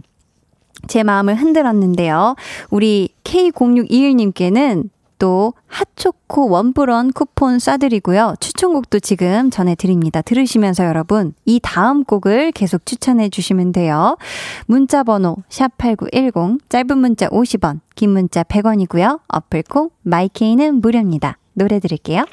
[0.88, 2.36] 제 마음을 흔들었는데요.
[2.70, 8.40] 우리 K0621님께는 또 핫초코 원뿔원 쿠폰 쏴드리고요.
[8.40, 10.22] 추천곡도 지금 전해드립니다.
[10.22, 14.18] 들으시면서 여러분 이 다음 곡을 계속 추천해 주시면 돼요.
[14.66, 19.22] 문자 번호 샵8910 짧은 문자 50원 긴 문자 100원이고요.
[19.28, 21.38] 어플콩 마이케이는 무료입니다.
[21.54, 22.26] 노래 들을게요.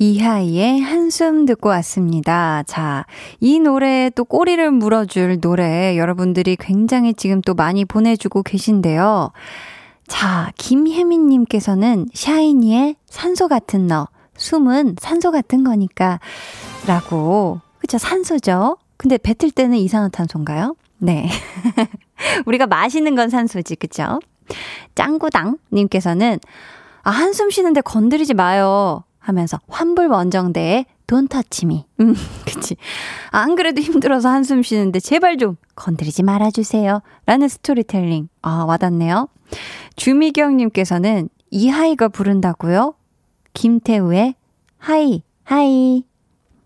[0.00, 2.62] 이하이의 한숨 듣고 왔습니다.
[2.66, 3.04] 자,
[3.40, 9.32] 이 노래에 또 꼬리를 물어줄 노래 여러분들이 굉장히 지금 또 많이 보내주고 계신데요.
[10.08, 14.08] 자, 김혜민님께서는 샤이니의 산소 같은 너.
[14.36, 16.18] 숨은 산소 같은 거니까.
[16.86, 17.60] 라고.
[17.78, 18.78] 그쵸, 산소죠?
[18.96, 20.74] 근데 뱉을 때는 이산화탄소인가요?
[20.98, 21.28] 네.
[22.46, 24.18] 우리가 마시는 건 산소지, 그쵸?
[24.94, 26.38] 짱구당님께서는,
[27.02, 29.04] 아, 한숨 쉬는데 건드리지 마요.
[29.18, 31.86] 하면서 환불 원정대에 돈 터치미.
[32.00, 32.14] 음,
[32.46, 32.76] 그치.
[33.32, 37.00] 안 그래도 힘들어서 한숨 쉬는데 제발 좀 건드리지 말아주세요.
[37.26, 38.28] 라는 스토리텔링.
[38.42, 39.28] 아, 와닿네요.
[39.96, 42.94] 주미경님께서는 이하이가 부른다고요?
[43.54, 44.34] 김태우의
[44.76, 46.04] High, High.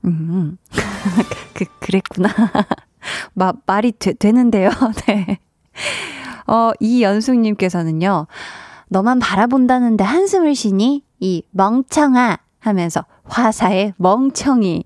[0.05, 0.59] 음,
[1.55, 2.29] 그, 그랬구나.
[3.35, 4.71] 마, 말이 되, 되는데요.
[5.07, 5.39] 네.
[6.49, 8.27] 어, 이연숙님께서는요,
[8.89, 11.05] 너만 바라본다는데 한숨을 쉬니?
[11.21, 14.85] 이 멍청아 하면서 화사의 멍청이.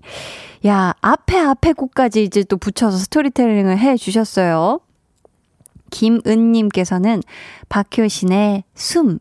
[0.65, 4.79] 야, 앞에 앞에 곡까지 이제 또 붙여서 스토리텔링을 해 주셨어요.
[5.89, 7.23] 김은님께서는
[7.69, 9.19] 박효신의 숨.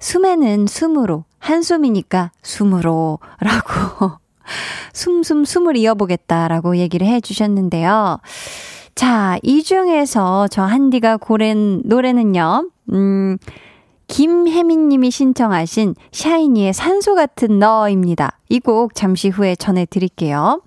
[0.00, 4.12] 숨에는 숨으로, 한숨이니까 숨으로 라고
[4.92, 8.18] 숨숨 숨을 이어보겠다라고 얘기를 해 주셨는데요.
[8.94, 13.38] 자, 이 중에서 저 한디가 고른 노래는요, 음,
[14.06, 18.38] 김혜민 님이 신청하신 샤이니의 산소 같은 너입니다.
[18.48, 20.60] 이 곡 잠시 후에 전해드릴게요.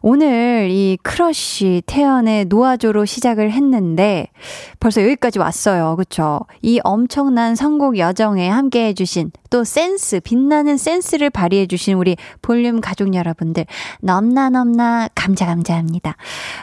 [0.00, 4.28] 오늘 이 크러쉬 태연의 놓아줘로 시작을 했는데
[4.78, 5.96] 벌써 여기까지 왔어요.
[5.96, 6.40] 그쵸?
[6.62, 13.66] 이 엄청난 선곡 여정에 함께 해주신 또 센스, 빛나는 센스를 발휘해주신 우리 볼륨 가족 여러분들
[14.00, 16.16] 넘나 넘나 감자 감자합니다.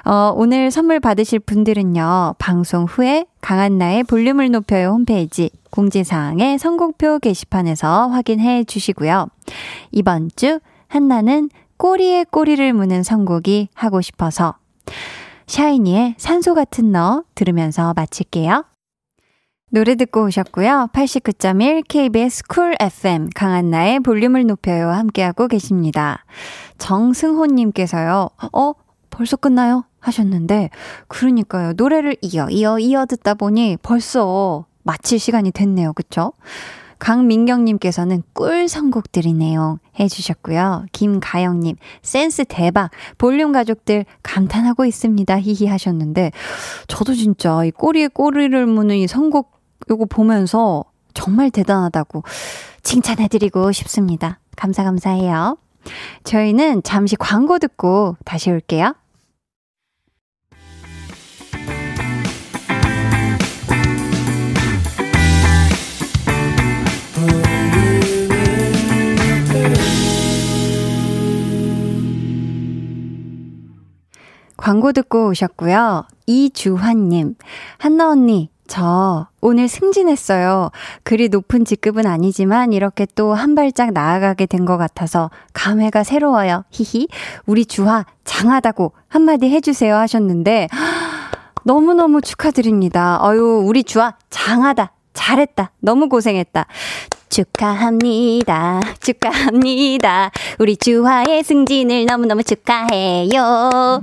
[0.06, 2.36] 어, 오늘 선물 받으실 분들은요.
[2.39, 9.28] 방송 후에 강한나의 볼륨을 높여요 홈페이지 공지사항의 선곡표 게시판에서 확인해 주시고요.
[9.92, 14.56] 이번 주 한나는 꼬리에 꼬리를 무는 선곡이 하고 싶어서
[15.48, 18.64] 샤이니의 산소 같은 너 들으면서 마칠게요.
[19.72, 20.90] 노래 듣고 오셨고요.
[20.94, 26.24] 89.1 KBS Cool FM 강한나의 볼륨을 높여요 함께하고 계십니다.
[26.78, 28.30] 정승호님께서요.
[28.54, 28.74] 어?
[29.10, 29.84] 벌써 끝나요?
[30.00, 30.70] 하셨는데
[31.08, 31.74] 그러니까요.
[31.74, 35.94] 노래를 이어 이어 이어 듣다 보니 벌써 마칠 시간이 됐네요.
[35.94, 36.32] 그쵸?
[37.00, 39.80] 강민경님께서는 꿀 선곡들이네요.
[40.00, 40.86] 해주셨고요.
[40.94, 42.90] 김가영님, 센스 대박.
[43.18, 45.42] 볼륨 가족들 감탄하고 있습니다.
[45.42, 46.32] 히히 하셨는데,
[46.88, 49.52] 저도 진짜 이 꼬리에 꼬리를 무는 이 선곡
[49.90, 52.24] 요거 보면서 정말 대단하다고
[52.84, 54.40] 칭찬해드리고 싶습니다.
[54.56, 55.58] 감사, 감사해요.
[56.24, 58.96] 저희는 잠시 광고 듣고 다시 올게요.
[74.58, 76.06] 광고 듣고 오셨고요.
[76.28, 77.36] 이주환님,
[77.78, 80.72] 한나 언니, 저 오늘 승진했어요.
[81.03, 86.64] 그리 높은 직급은 아니지만 이렇게 또 한 발짝 나아가게 된 것 같아서 감회가 새로워요.
[86.72, 87.08] 히히.
[87.45, 90.68] 우리 주하 장하다고 한마디 해주세요 하셨는데
[91.64, 93.20] 너무너무 축하드립니다.
[93.24, 94.91] 어유 우리 주하 장하다.
[95.14, 95.72] 잘했다.
[95.80, 96.66] 너무 고생했다.
[97.36, 98.80] 축하합니다.
[99.02, 100.32] 축하합니다.
[100.58, 104.02] 우리 주화의 승진을 너무너무 축하해요.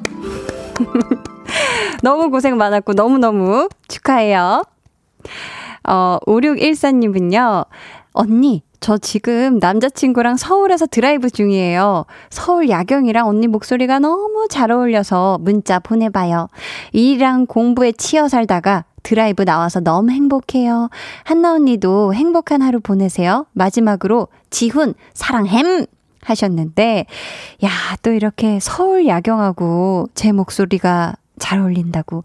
[2.03, 4.65] 너무 고생 많았고 너무너무 축하해요.
[5.89, 7.65] 어, 5614님은요.
[8.13, 12.05] 언니, 저 지금 남자친구랑 서울에서 드라이브 중이에요.
[12.29, 16.49] 서울 야경이랑 언니 목소리가 너무 잘 어울려서 문자 보내봐요.
[16.93, 20.89] 일이랑 공부에 치여 살다가 드라이브 나와서 너무 행복해요.
[21.25, 23.47] 한나 언니도 행복한 하루 보내세요.
[23.53, 25.87] 마지막으로 지훈 사랑햄
[26.23, 27.07] 하셨는데
[27.65, 27.71] 야,
[28.03, 32.23] 또 이렇게 서울 야경하고 제 목소리가 잘 어울린다고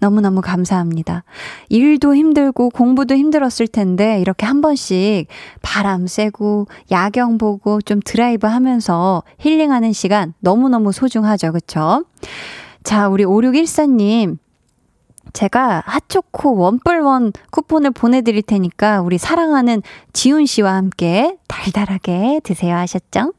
[0.00, 1.24] 너무너무 감사합니다.
[1.68, 5.26] 일도 힘들고 공부도 힘들었을 텐데 이렇게 한 번씩
[5.60, 11.52] 바람 쐬고 야경 보고 좀 드라이브 하면서 힐링하는 시간 너무너무 소중하죠.
[11.52, 12.04] 그쵸?
[12.84, 14.38] 자, 우리 5614님.
[15.34, 19.82] 제가 핫초코 원뿔원 쿠폰을 보내드릴 테니까 우리 사랑하는
[20.14, 23.34] 지훈 씨와 함께 달달하게 드세요 하셨죠?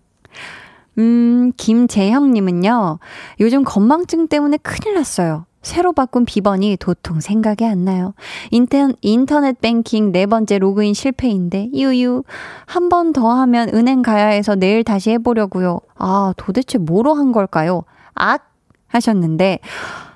[0.97, 2.99] 음, 김재형님은요,
[3.39, 5.45] 요즘 건망증 때문에 큰일 났어요.
[5.61, 8.13] 새로 바꾼 비번이 도통 생각이 안 나요.
[8.51, 12.23] 인터, 인터넷 뱅킹 네 번째 로그인 실패인데, 유유.
[12.67, 15.79] 한 번 더 하면 은행 가야 해서 내일 다시 해보려고요.
[15.97, 17.83] 아, 도대체 뭐로 한 걸까요?
[18.13, 18.53] 악!
[18.87, 19.59] 하셨는데,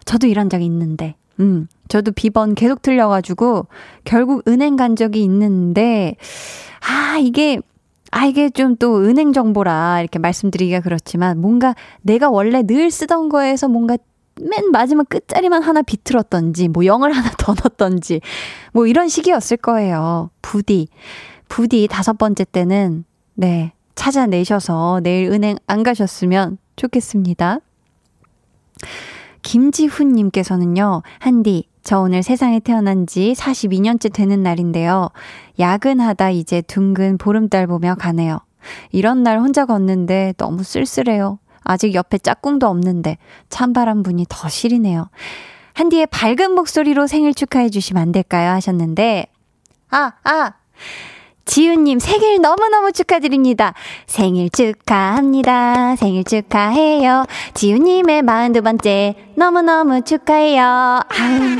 [0.05, 3.67] 저도 이런 적 있는데, 음, 저도 비번 계속 틀려가지고,
[4.03, 6.15] 결국 은행 간 적이 있는데,
[6.87, 7.59] 아, 이게
[8.11, 13.67] 아, 이게 좀 또 은행 정보라 이렇게 말씀드리기가 그렇지만 뭔가 내가 원래 늘 쓰던 거에서
[13.67, 13.97] 뭔가
[14.41, 18.21] 맨 마지막 끝자리만 하나 비틀었던지, 뭐 영을 하나 더 넣었던지,
[18.73, 20.29] 뭐 이런 식이었을 거예요.
[20.41, 20.87] 부디.
[21.49, 23.03] 부디 다섯 번째 때는,
[23.35, 27.59] 네, 찾아내셔서 내일 은행 안 가셨으면 좋겠습니다.
[29.41, 35.09] 김지훈님께서는요, 한디, 저 오늘 세상에 태어난 지 42년째 되는 날인데요.
[35.57, 38.39] 야근하다 이제 둥근 보름달 보며 가네요.
[38.91, 41.39] 이런 날 혼자 걷는데 너무 쓸쓸해요.
[41.63, 43.17] 아직 옆에 짝꿍도 없는데
[43.49, 45.09] 찬바람 분이 더 시리네요.
[45.73, 48.51] 한디의 밝은 목소리로 생일 축하해 주시면 안 될까요?
[48.51, 49.27] 하셨는데,
[49.89, 50.53] 아, 아!
[51.49, 53.73] 지훈님 생일 너무너무 축하드립니다.
[54.05, 55.95] 생일 축하합니다.
[55.95, 57.25] 생일 축하해요.
[57.55, 60.61] 지훈님의 42번째 너무너무 축하해요.
[60.61, 61.57] 아유,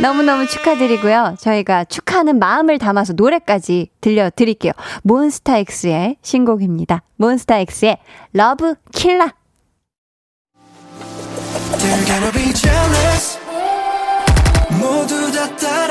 [0.00, 1.36] 너무너무 축하드리고요.
[1.38, 4.72] 저희가 축하하는 마음을 담아서 노래까지 들려드릴게요.
[5.02, 7.02] 몬스타엑스의 신곡입니다.
[7.16, 7.98] 몬스타엑스의
[8.32, 9.34] Love Killa.
[14.80, 15.81] 모두 다 따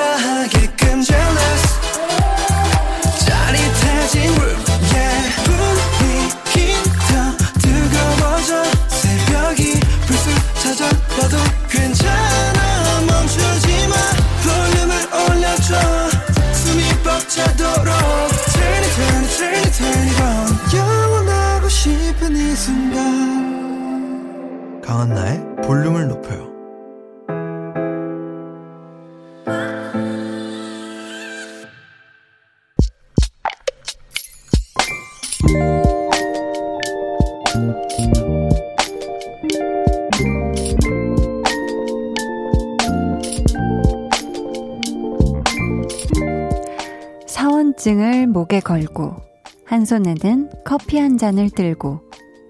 [49.92, 52.00] 손에는 커피 한 잔을 들고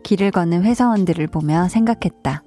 [0.03, 2.43] 길을 걷는 회사원들을 보며 생각했다.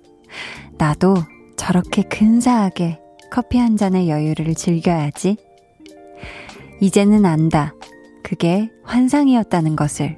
[0.78, 1.16] 나도
[1.56, 5.36] 저렇게 근사하게 커피 한 잔의 여유를 즐겨야지.
[6.80, 7.74] 이제는 안다.
[8.22, 10.16] 그게 환상이었다는 것을.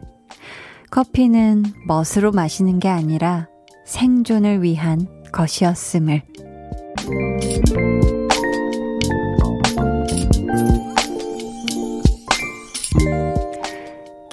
[0.90, 3.48] 커피는 멋으로 마시는 게 아니라
[3.86, 6.20] 생존을 위한 것이었음을.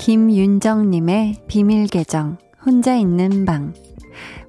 [0.04, 3.74] 김윤정님의 비밀 계정, 혼자 있는 방.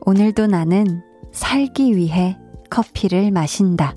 [0.00, 1.00] 오늘도 나는
[1.30, 2.36] 살기 위해
[2.70, 3.94] 커피를 마신다.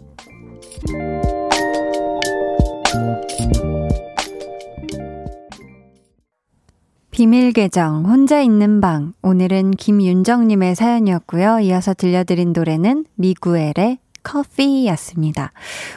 [7.10, 9.14] 비밀 계정, 혼자 있는 방.
[9.24, 11.62] 오늘은 김윤정님의 사연이었고요.
[11.62, 15.54] 이어서 들려드린 노래는 미구엘의 커피였습니다.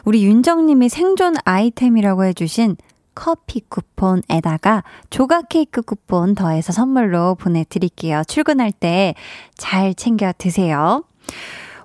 [0.06, 2.76] 우리 윤정님이 생존 아이템이라고 해주신
[3.14, 8.22] 커피 쿠폰에다가 조각 케이크 쿠폰 더해서 선물로 보내드릴게요.
[8.26, 9.14] 출근할 때
[9.56, 11.04] 잘 챙겨 드세요.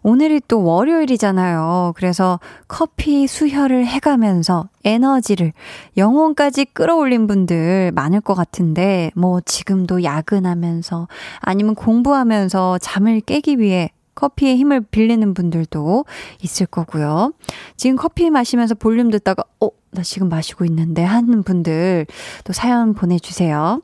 [0.01, 1.93] 오늘이 또 월요일이잖아요.
[1.95, 5.51] 그래서 커피 수혈을 해가면서 에너지를
[5.97, 11.07] 영혼까지 끌어올린 분들 많을 것 같은데, 뭐 지금도 야근하면서
[11.39, 16.05] 아니면 공부하면서 잠을 깨기 위해 커피의 힘을 빌리는 분들도
[16.41, 17.34] 있을 거고요.
[17.76, 22.05] 지금 커피 마시면서 볼륨 듣다가, 어, 나 지금 마시고 있는데 하는 분들
[22.43, 23.82] 또 사연 보내주세요.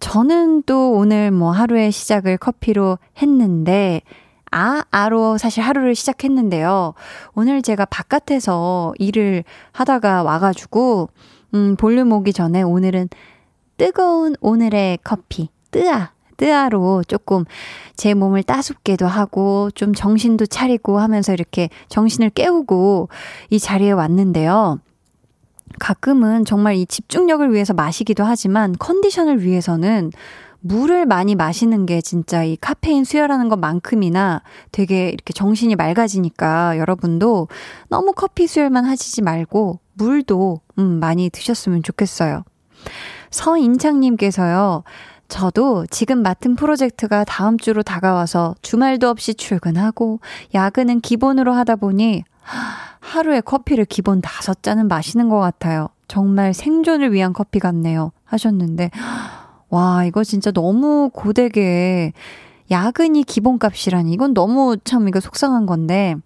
[0.00, 4.00] 저는 또 오늘 뭐 하루의 시작을 커피로 했는데,
[4.50, 6.94] 아, 아로 사실 하루를 시작했는데요.
[7.34, 11.10] 오늘 제가 바깥에서 일을 하다가 와가지고,
[11.54, 13.08] 음, 볼륨 오기 전에 오늘은
[13.76, 17.44] 뜨거운 오늘의 커피, 뜨아, 뜨아로 조금
[17.96, 23.10] 제 몸을 따숩게도 하고 좀 정신도 차리고 하면서 이렇게 정신을 깨우고
[23.50, 24.80] 이 자리에 왔는데요.
[25.78, 30.12] 가끔은 정말 이 집중력을 위해서 마시기도 하지만 컨디션을 위해서는
[30.60, 37.48] 물을 많이 마시는 게 진짜 이 카페인 수혈하는 것만큼이나 되게 이렇게 정신이 맑아지니까 여러분도
[37.88, 42.44] 너무 커피 수혈만 하시지 말고 물도 음 많이 드셨으면 좋겠어요.
[43.30, 44.84] 서인창님께서요.
[45.30, 50.20] 저도 지금 맡은 프로젝트가 다음 주로 다가와서 주말도 없이 출근하고
[50.52, 52.24] 야근은 기본으로 하다 보니
[52.98, 55.88] 하루에 커피를 기본 다섯 잔은 마시는 것 같아요.
[56.08, 58.12] 정말 생존을 위한 커피 같네요.
[58.24, 58.90] 하셨는데,
[59.68, 62.12] 와, 이거 진짜 너무 고되게
[62.70, 64.12] 야근이 기본값이라니.
[64.12, 66.16] 이건 너무 참 이거 속상한 건데,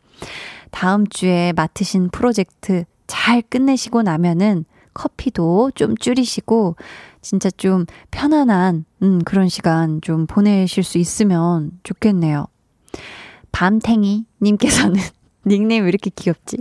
[0.71, 6.77] 다음 주에 맡으신 프로젝트 잘 끝내시고 나면은 커피도 좀 줄이시고,
[7.25, 12.47] 진짜 좀 편안한, 음, 그런 시간 좀 보내실 수 있으면 좋겠네요.
[13.51, 15.01] 밤탱이 님께서는
[15.47, 16.59] 닉네임 왜 이렇게 귀엽지?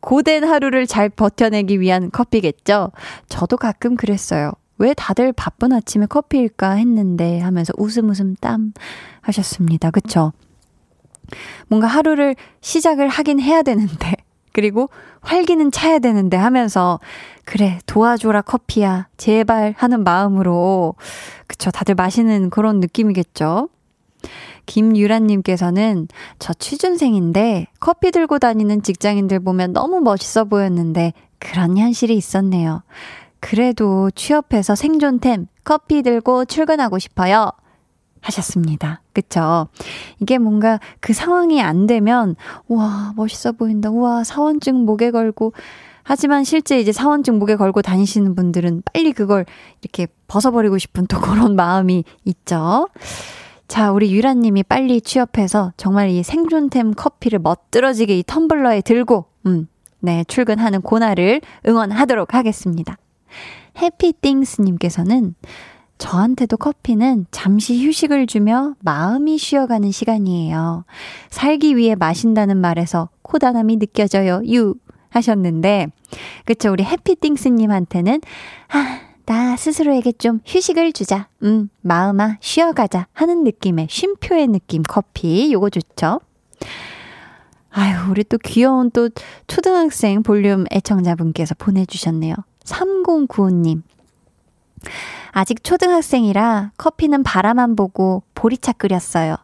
[0.00, 2.90] 고된 하루를 잘 버텨내기 위한 커피겠죠?
[3.28, 4.50] 저도 가끔 그랬어요.
[4.78, 8.72] 왜 다들 바쁜 아침에 커피일까 했는데 하면서 웃음 웃음 땀
[9.20, 9.90] 하셨습니다.
[9.90, 10.32] 그쵸?
[11.68, 14.16] 뭔가 하루를 시작을 하긴 해야 되는데,
[14.52, 14.90] 그리고
[15.20, 17.00] 활기는 차야 되는데 하면서,
[17.44, 20.94] 그래, 도와줘라 커피야, 제발 하는 마음으로,
[21.46, 23.68] 그쵸, 다들 마시는 그런 느낌이겠죠?
[24.66, 32.82] 김유란님께서는 저 취준생인데 커피 들고 다니는 직장인들 보면 너무 멋있어 보였는데 그런 현실이 있었네요.
[33.40, 37.50] 그래도 취업해서 생존템 커피 들고 출근하고 싶어요.
[38.22, 39.02] 하셨습니다.
[39.12, 39.68] 그쵸?
[40.20, 42.36] 이게 뭔가 그 상황이 안 되면,
[42.68, 43.90] 와, 멋있어 보인다.
[43.90, 45.52] 우와, 사원증 목에 걸고.
[46.04, 49.44] 하지만 실제 이제 사원증 목에 걸고 다니시는 분들은 빨리 그걸
[49.82, 52.88] 이렇게 벗어버리고 싶은 또 그런 마음이 있죠.
[53.68, 59.68] 자, 우리 유라님이 빨리 취업해서 정말 이 생존템 커피를 멋들어지게 이 텀블러에 들고, 음,
[60.00, 62.98] 네, 출근하는 고나를 응원하도록 하겠습니다.
[63.78, 65.34] 해피띵스님께서는
[66.02, 70.84] 저한테도 커피는 잠시 휴식을 주며 마음이 쉬어가는 시간이에요.
[71.30, 74.42] 살기 위해 마신다는 말에서 코다남이 느껴져요.
[74.48, 74.74] 유
[75.10, 75.88] 하셨는데,
[76.44, 78.20] 그쵸 우리 해피띵스님한테는
[78.68, 81.28] 아 나 스스로에게 좀 휴식을 주자.
[81.44, 83.06] 음, 마음아, 쉬어가자.
[83.12, 85.52] 하는 느낌의 쉼표의 느낌 커피.
[85.52, 86.20] 요거 좋죠?
[87.70, 89.08] 아유, 우리 또 귀여운 또
[89.46, 92.34] 초등학생 볼륨 애청자분께서 보내주셨네요.
[92.64, 93.82] 3095님.
[95.32, 99.36] 아직 초등학생이라 커피는 바라만 보고 보리차 끓였어요.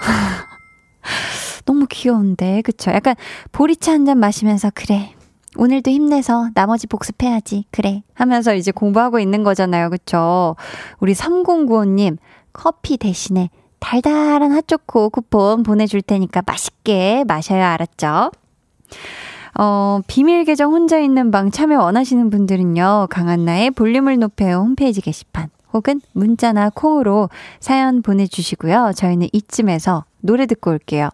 [1.66, 2.92] 너무 귀여운데, 그쵸?
[2.92, 3.16] 약간
[3.52, 5.12] 보리차 한 잔 마시면서, 그래,
[5.56, 7.64] 오늘도 힘내서 나머지 복습해야지.
[7.72, 8.02] 그래.
[8.14, 9.90] 하면서 이제 공부하고 있는 거잖아요.
[9.90, 10.54] 그쵸?
[11.00, 12.18] 우리 3095님,
[12.52, 13.50] 커피 대신에
[13.80, 18.30] 달달한 핫초코 쿠폰 보내줄 테니까 맛있게 마셔야 알았죠?
[19.58, 26.00] 어, 비밀 계정 혼자 있는 방 참여 원하시는 분들은요, 강한나의 볼륨을 높여요 홈페이지 게시판 혹은
[26.12, 27.30] 문자나 콩으로
[27.60, 28.92] 사연 보내주시고요.
[28.94, 31.10] 저희는 이쯤에서 노래 듣고 올게요.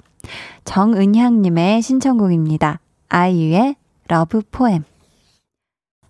[0.65, 2.81] 정은향님의 신청곡입니다.
[3.09, 3.77] 아이유의
[4.09, 4.85] Love Poem.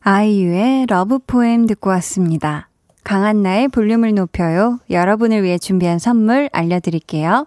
[0.01, 2.69] 아이유의 Love Poem 듣고 왔습니다.
[3.05, 4.79] 강한나의 볼륨을 높여요.
[4.91, 7.47] 여러분을 위해 준비한 선물 알려드릴게요.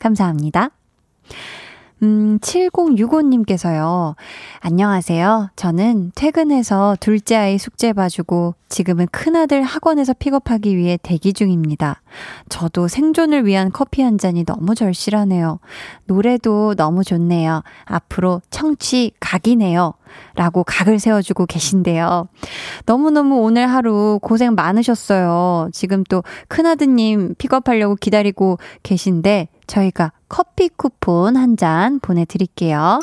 [0.00, 0.70] 감사합니다.
[2.02, 4.14] 음, 7065님께서요.
[4.60, 5.50] 안녕하세요.
[5.54, 12.00] 저는 퇴근해서 둘째 아이 숙제 봐주고 지금은 큰아들 학원에서 픽업하기 위해 대기 중입니다.
[12.48, 15.60] 저도 생존을 위한 커피 한 잔이 너무 절실하네요.
[16.06, 17.62] 노래도 너무 좋네요.
[17.84, 19.92] 앞으로 청취 각이네요.
[20.34, 22.28] 라고 각을 세워주고 계신데요.
[22.86, 25.68] 너무너무 오늘 하루 고생 많으셨어요.
[25.72, 33.00] 지금 또 큰아드님 픽업하려고 기다리고 계신데 저희가 커피 쿠폰 한 잔 보내드릴게요.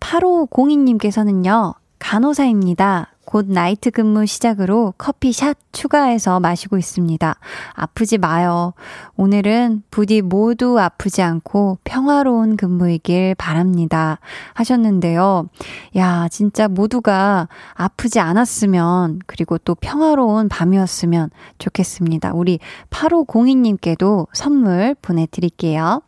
[0.00, 3.13] 8502님께서는요, 간호사입니다.
[3.34, 7.34] 곧 나이트 근무 시작으로 커피샷 추가해서 마시고 있습니다.
[7.72, 8.74] 아프지 마요.
[9.16, 14.20] 오늘은 부디 모두 아프지 않고 평화로운 근무이길 바랍니다.
[14.52, 15.48] 하셨는데요.
[15.96, 22.34] 야, 진짜 모두가 아프지 않았으면, 그리고 또 평화로운 밤이었으면 좋겠습니다.
[22.34, 22.60] 우리
[22.90, 26.02] 8502님께도 선물 보내드릴게요.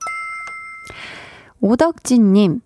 [1.60, 2.60] 오덕진님,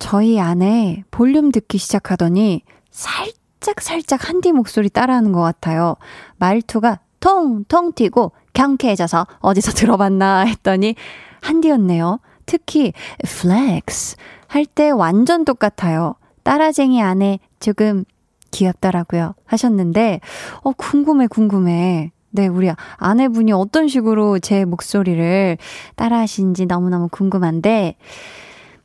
[0.00, 5.96] 저희 아내 볼륨 듣기 시작하더니 살짝 살짝 살짝 한디 목소리 따라하는 것 같아요.
[6.36, 10.94] 말투가 통통 튀고 경쾌해져서 어디서 들어봤나 했더니
[11.40, 12.20] 한디였네요.
[12.44, 12.92] 특히
[13.24, 14.16] flex
[14.48, 16.16] 할때 완전 똑같아요.
[16.42, 18.04] 따라쟁이 안에 조금
[18.50, 19.34] 귀엽더라고요.
[19.46, 20.20] 하셨는데,
[20.62, 22.12] 어, 궁금해, 궁금해.
[22.30, 25.56] 네, 우리 아내분이 어떤 식으로 제 목소리를
[25.96, 27.96] 따라 하시는지 너무너무 궁금한데,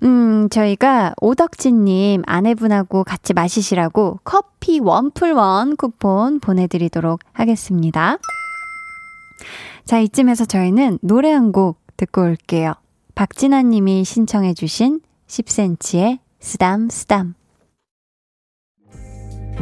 [0.03, 8.17] 음, 저희가 오덕진님 아내분하고 같이 마시시라고 커피 원플원 쿠폰 보내드리도록 하겠습니다.
[9.85, 12.73] 자, 이쯤에서 저희는 노래 한 곡 듣고 올게요.
[13.15, 17.33] 박진아 님이 신청해주신 10cm의 쓰담, 쓰담.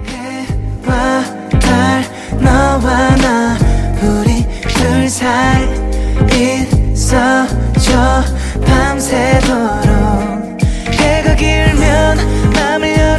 [0.05, 1.23] 해와
[1.59, 2.03] 달,
[2.43, 3.57] 너와 나,
[4.03, 5.65] 우리 둘 사이
[6.93, 8.21] 있어줘,
[8.65, 9.86] 밤새도록.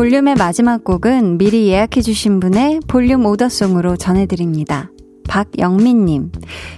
[0.00, 4.88] 볼륨의 마지막 곡은 미리 예약해주신 분의 볼륨 오더송으로 전해드립니다.
[5.28, 6.32] 박영민님,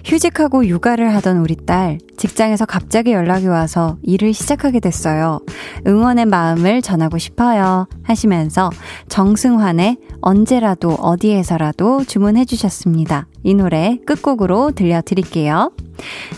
[0.05, 5.39] 휴직하고 육아를 하던 우리 딸, 직장에서 갑자기 연락이 와서 일을 시작하게 됐어요.
[5.87, 7.87] 응원의 마음을 전하고 싶어요.
[8.03, 8.71] 하시면서
[9.09, 13.29] 정승환의 언제라도 어디에서라도 주문해 주셨습니다.
[13.45, 15.71] 이 노래 끝곡으로 들려드릴게요.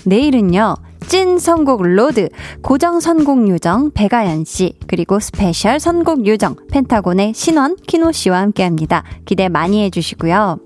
[0.05, 0.75] 내일은요,
[1.09, 2.29] 찐 선곡 로드,
[2.63, 9.05] 고정 선곡 요정 배가연 씨, 그리고 스페셜 선곡 요정 펜타곤의 신원 키노 씨와 함께 합니다.
[9.25, 10.59] 기대 많이 해주시고요.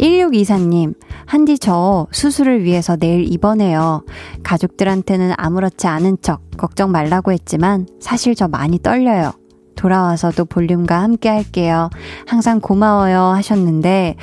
[0.00, 0.94] 1624님,
[1.26, 4.04] 한디 저 수술을 위해서 내일 입원해요.
[4.42, 9.32] 가족들한테는 아무렇지 않은 척 걱정 말라고 했지만 사실 저 많이 떨려요.
[9.76, 11.90] 돌아와서도 볼륨과 함께 할게요.
[12.26, 14.16] 항상 고마워요 하셨는데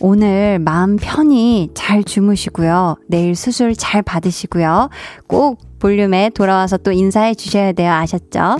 [0.00, 2.96] 오늘 마음 편히 잘 주무시고요.
[3.08, 4.90] 내일 수술 잘 받으시고요.
[5.26, 7.92] 꼭 볼륨에 돌아와서 또 인사해 주셔야 돼요.
[7.92, 8.58] 아셨죠?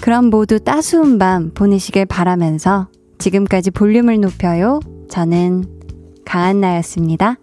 [0.00, 4.80] 그럼 모두 따스운 밤 보내시길 바라면서 지금까지 볼륨을 높여요.
[5.08, 5.64] 저는
[6.24, 7.36] 강한나였습니다.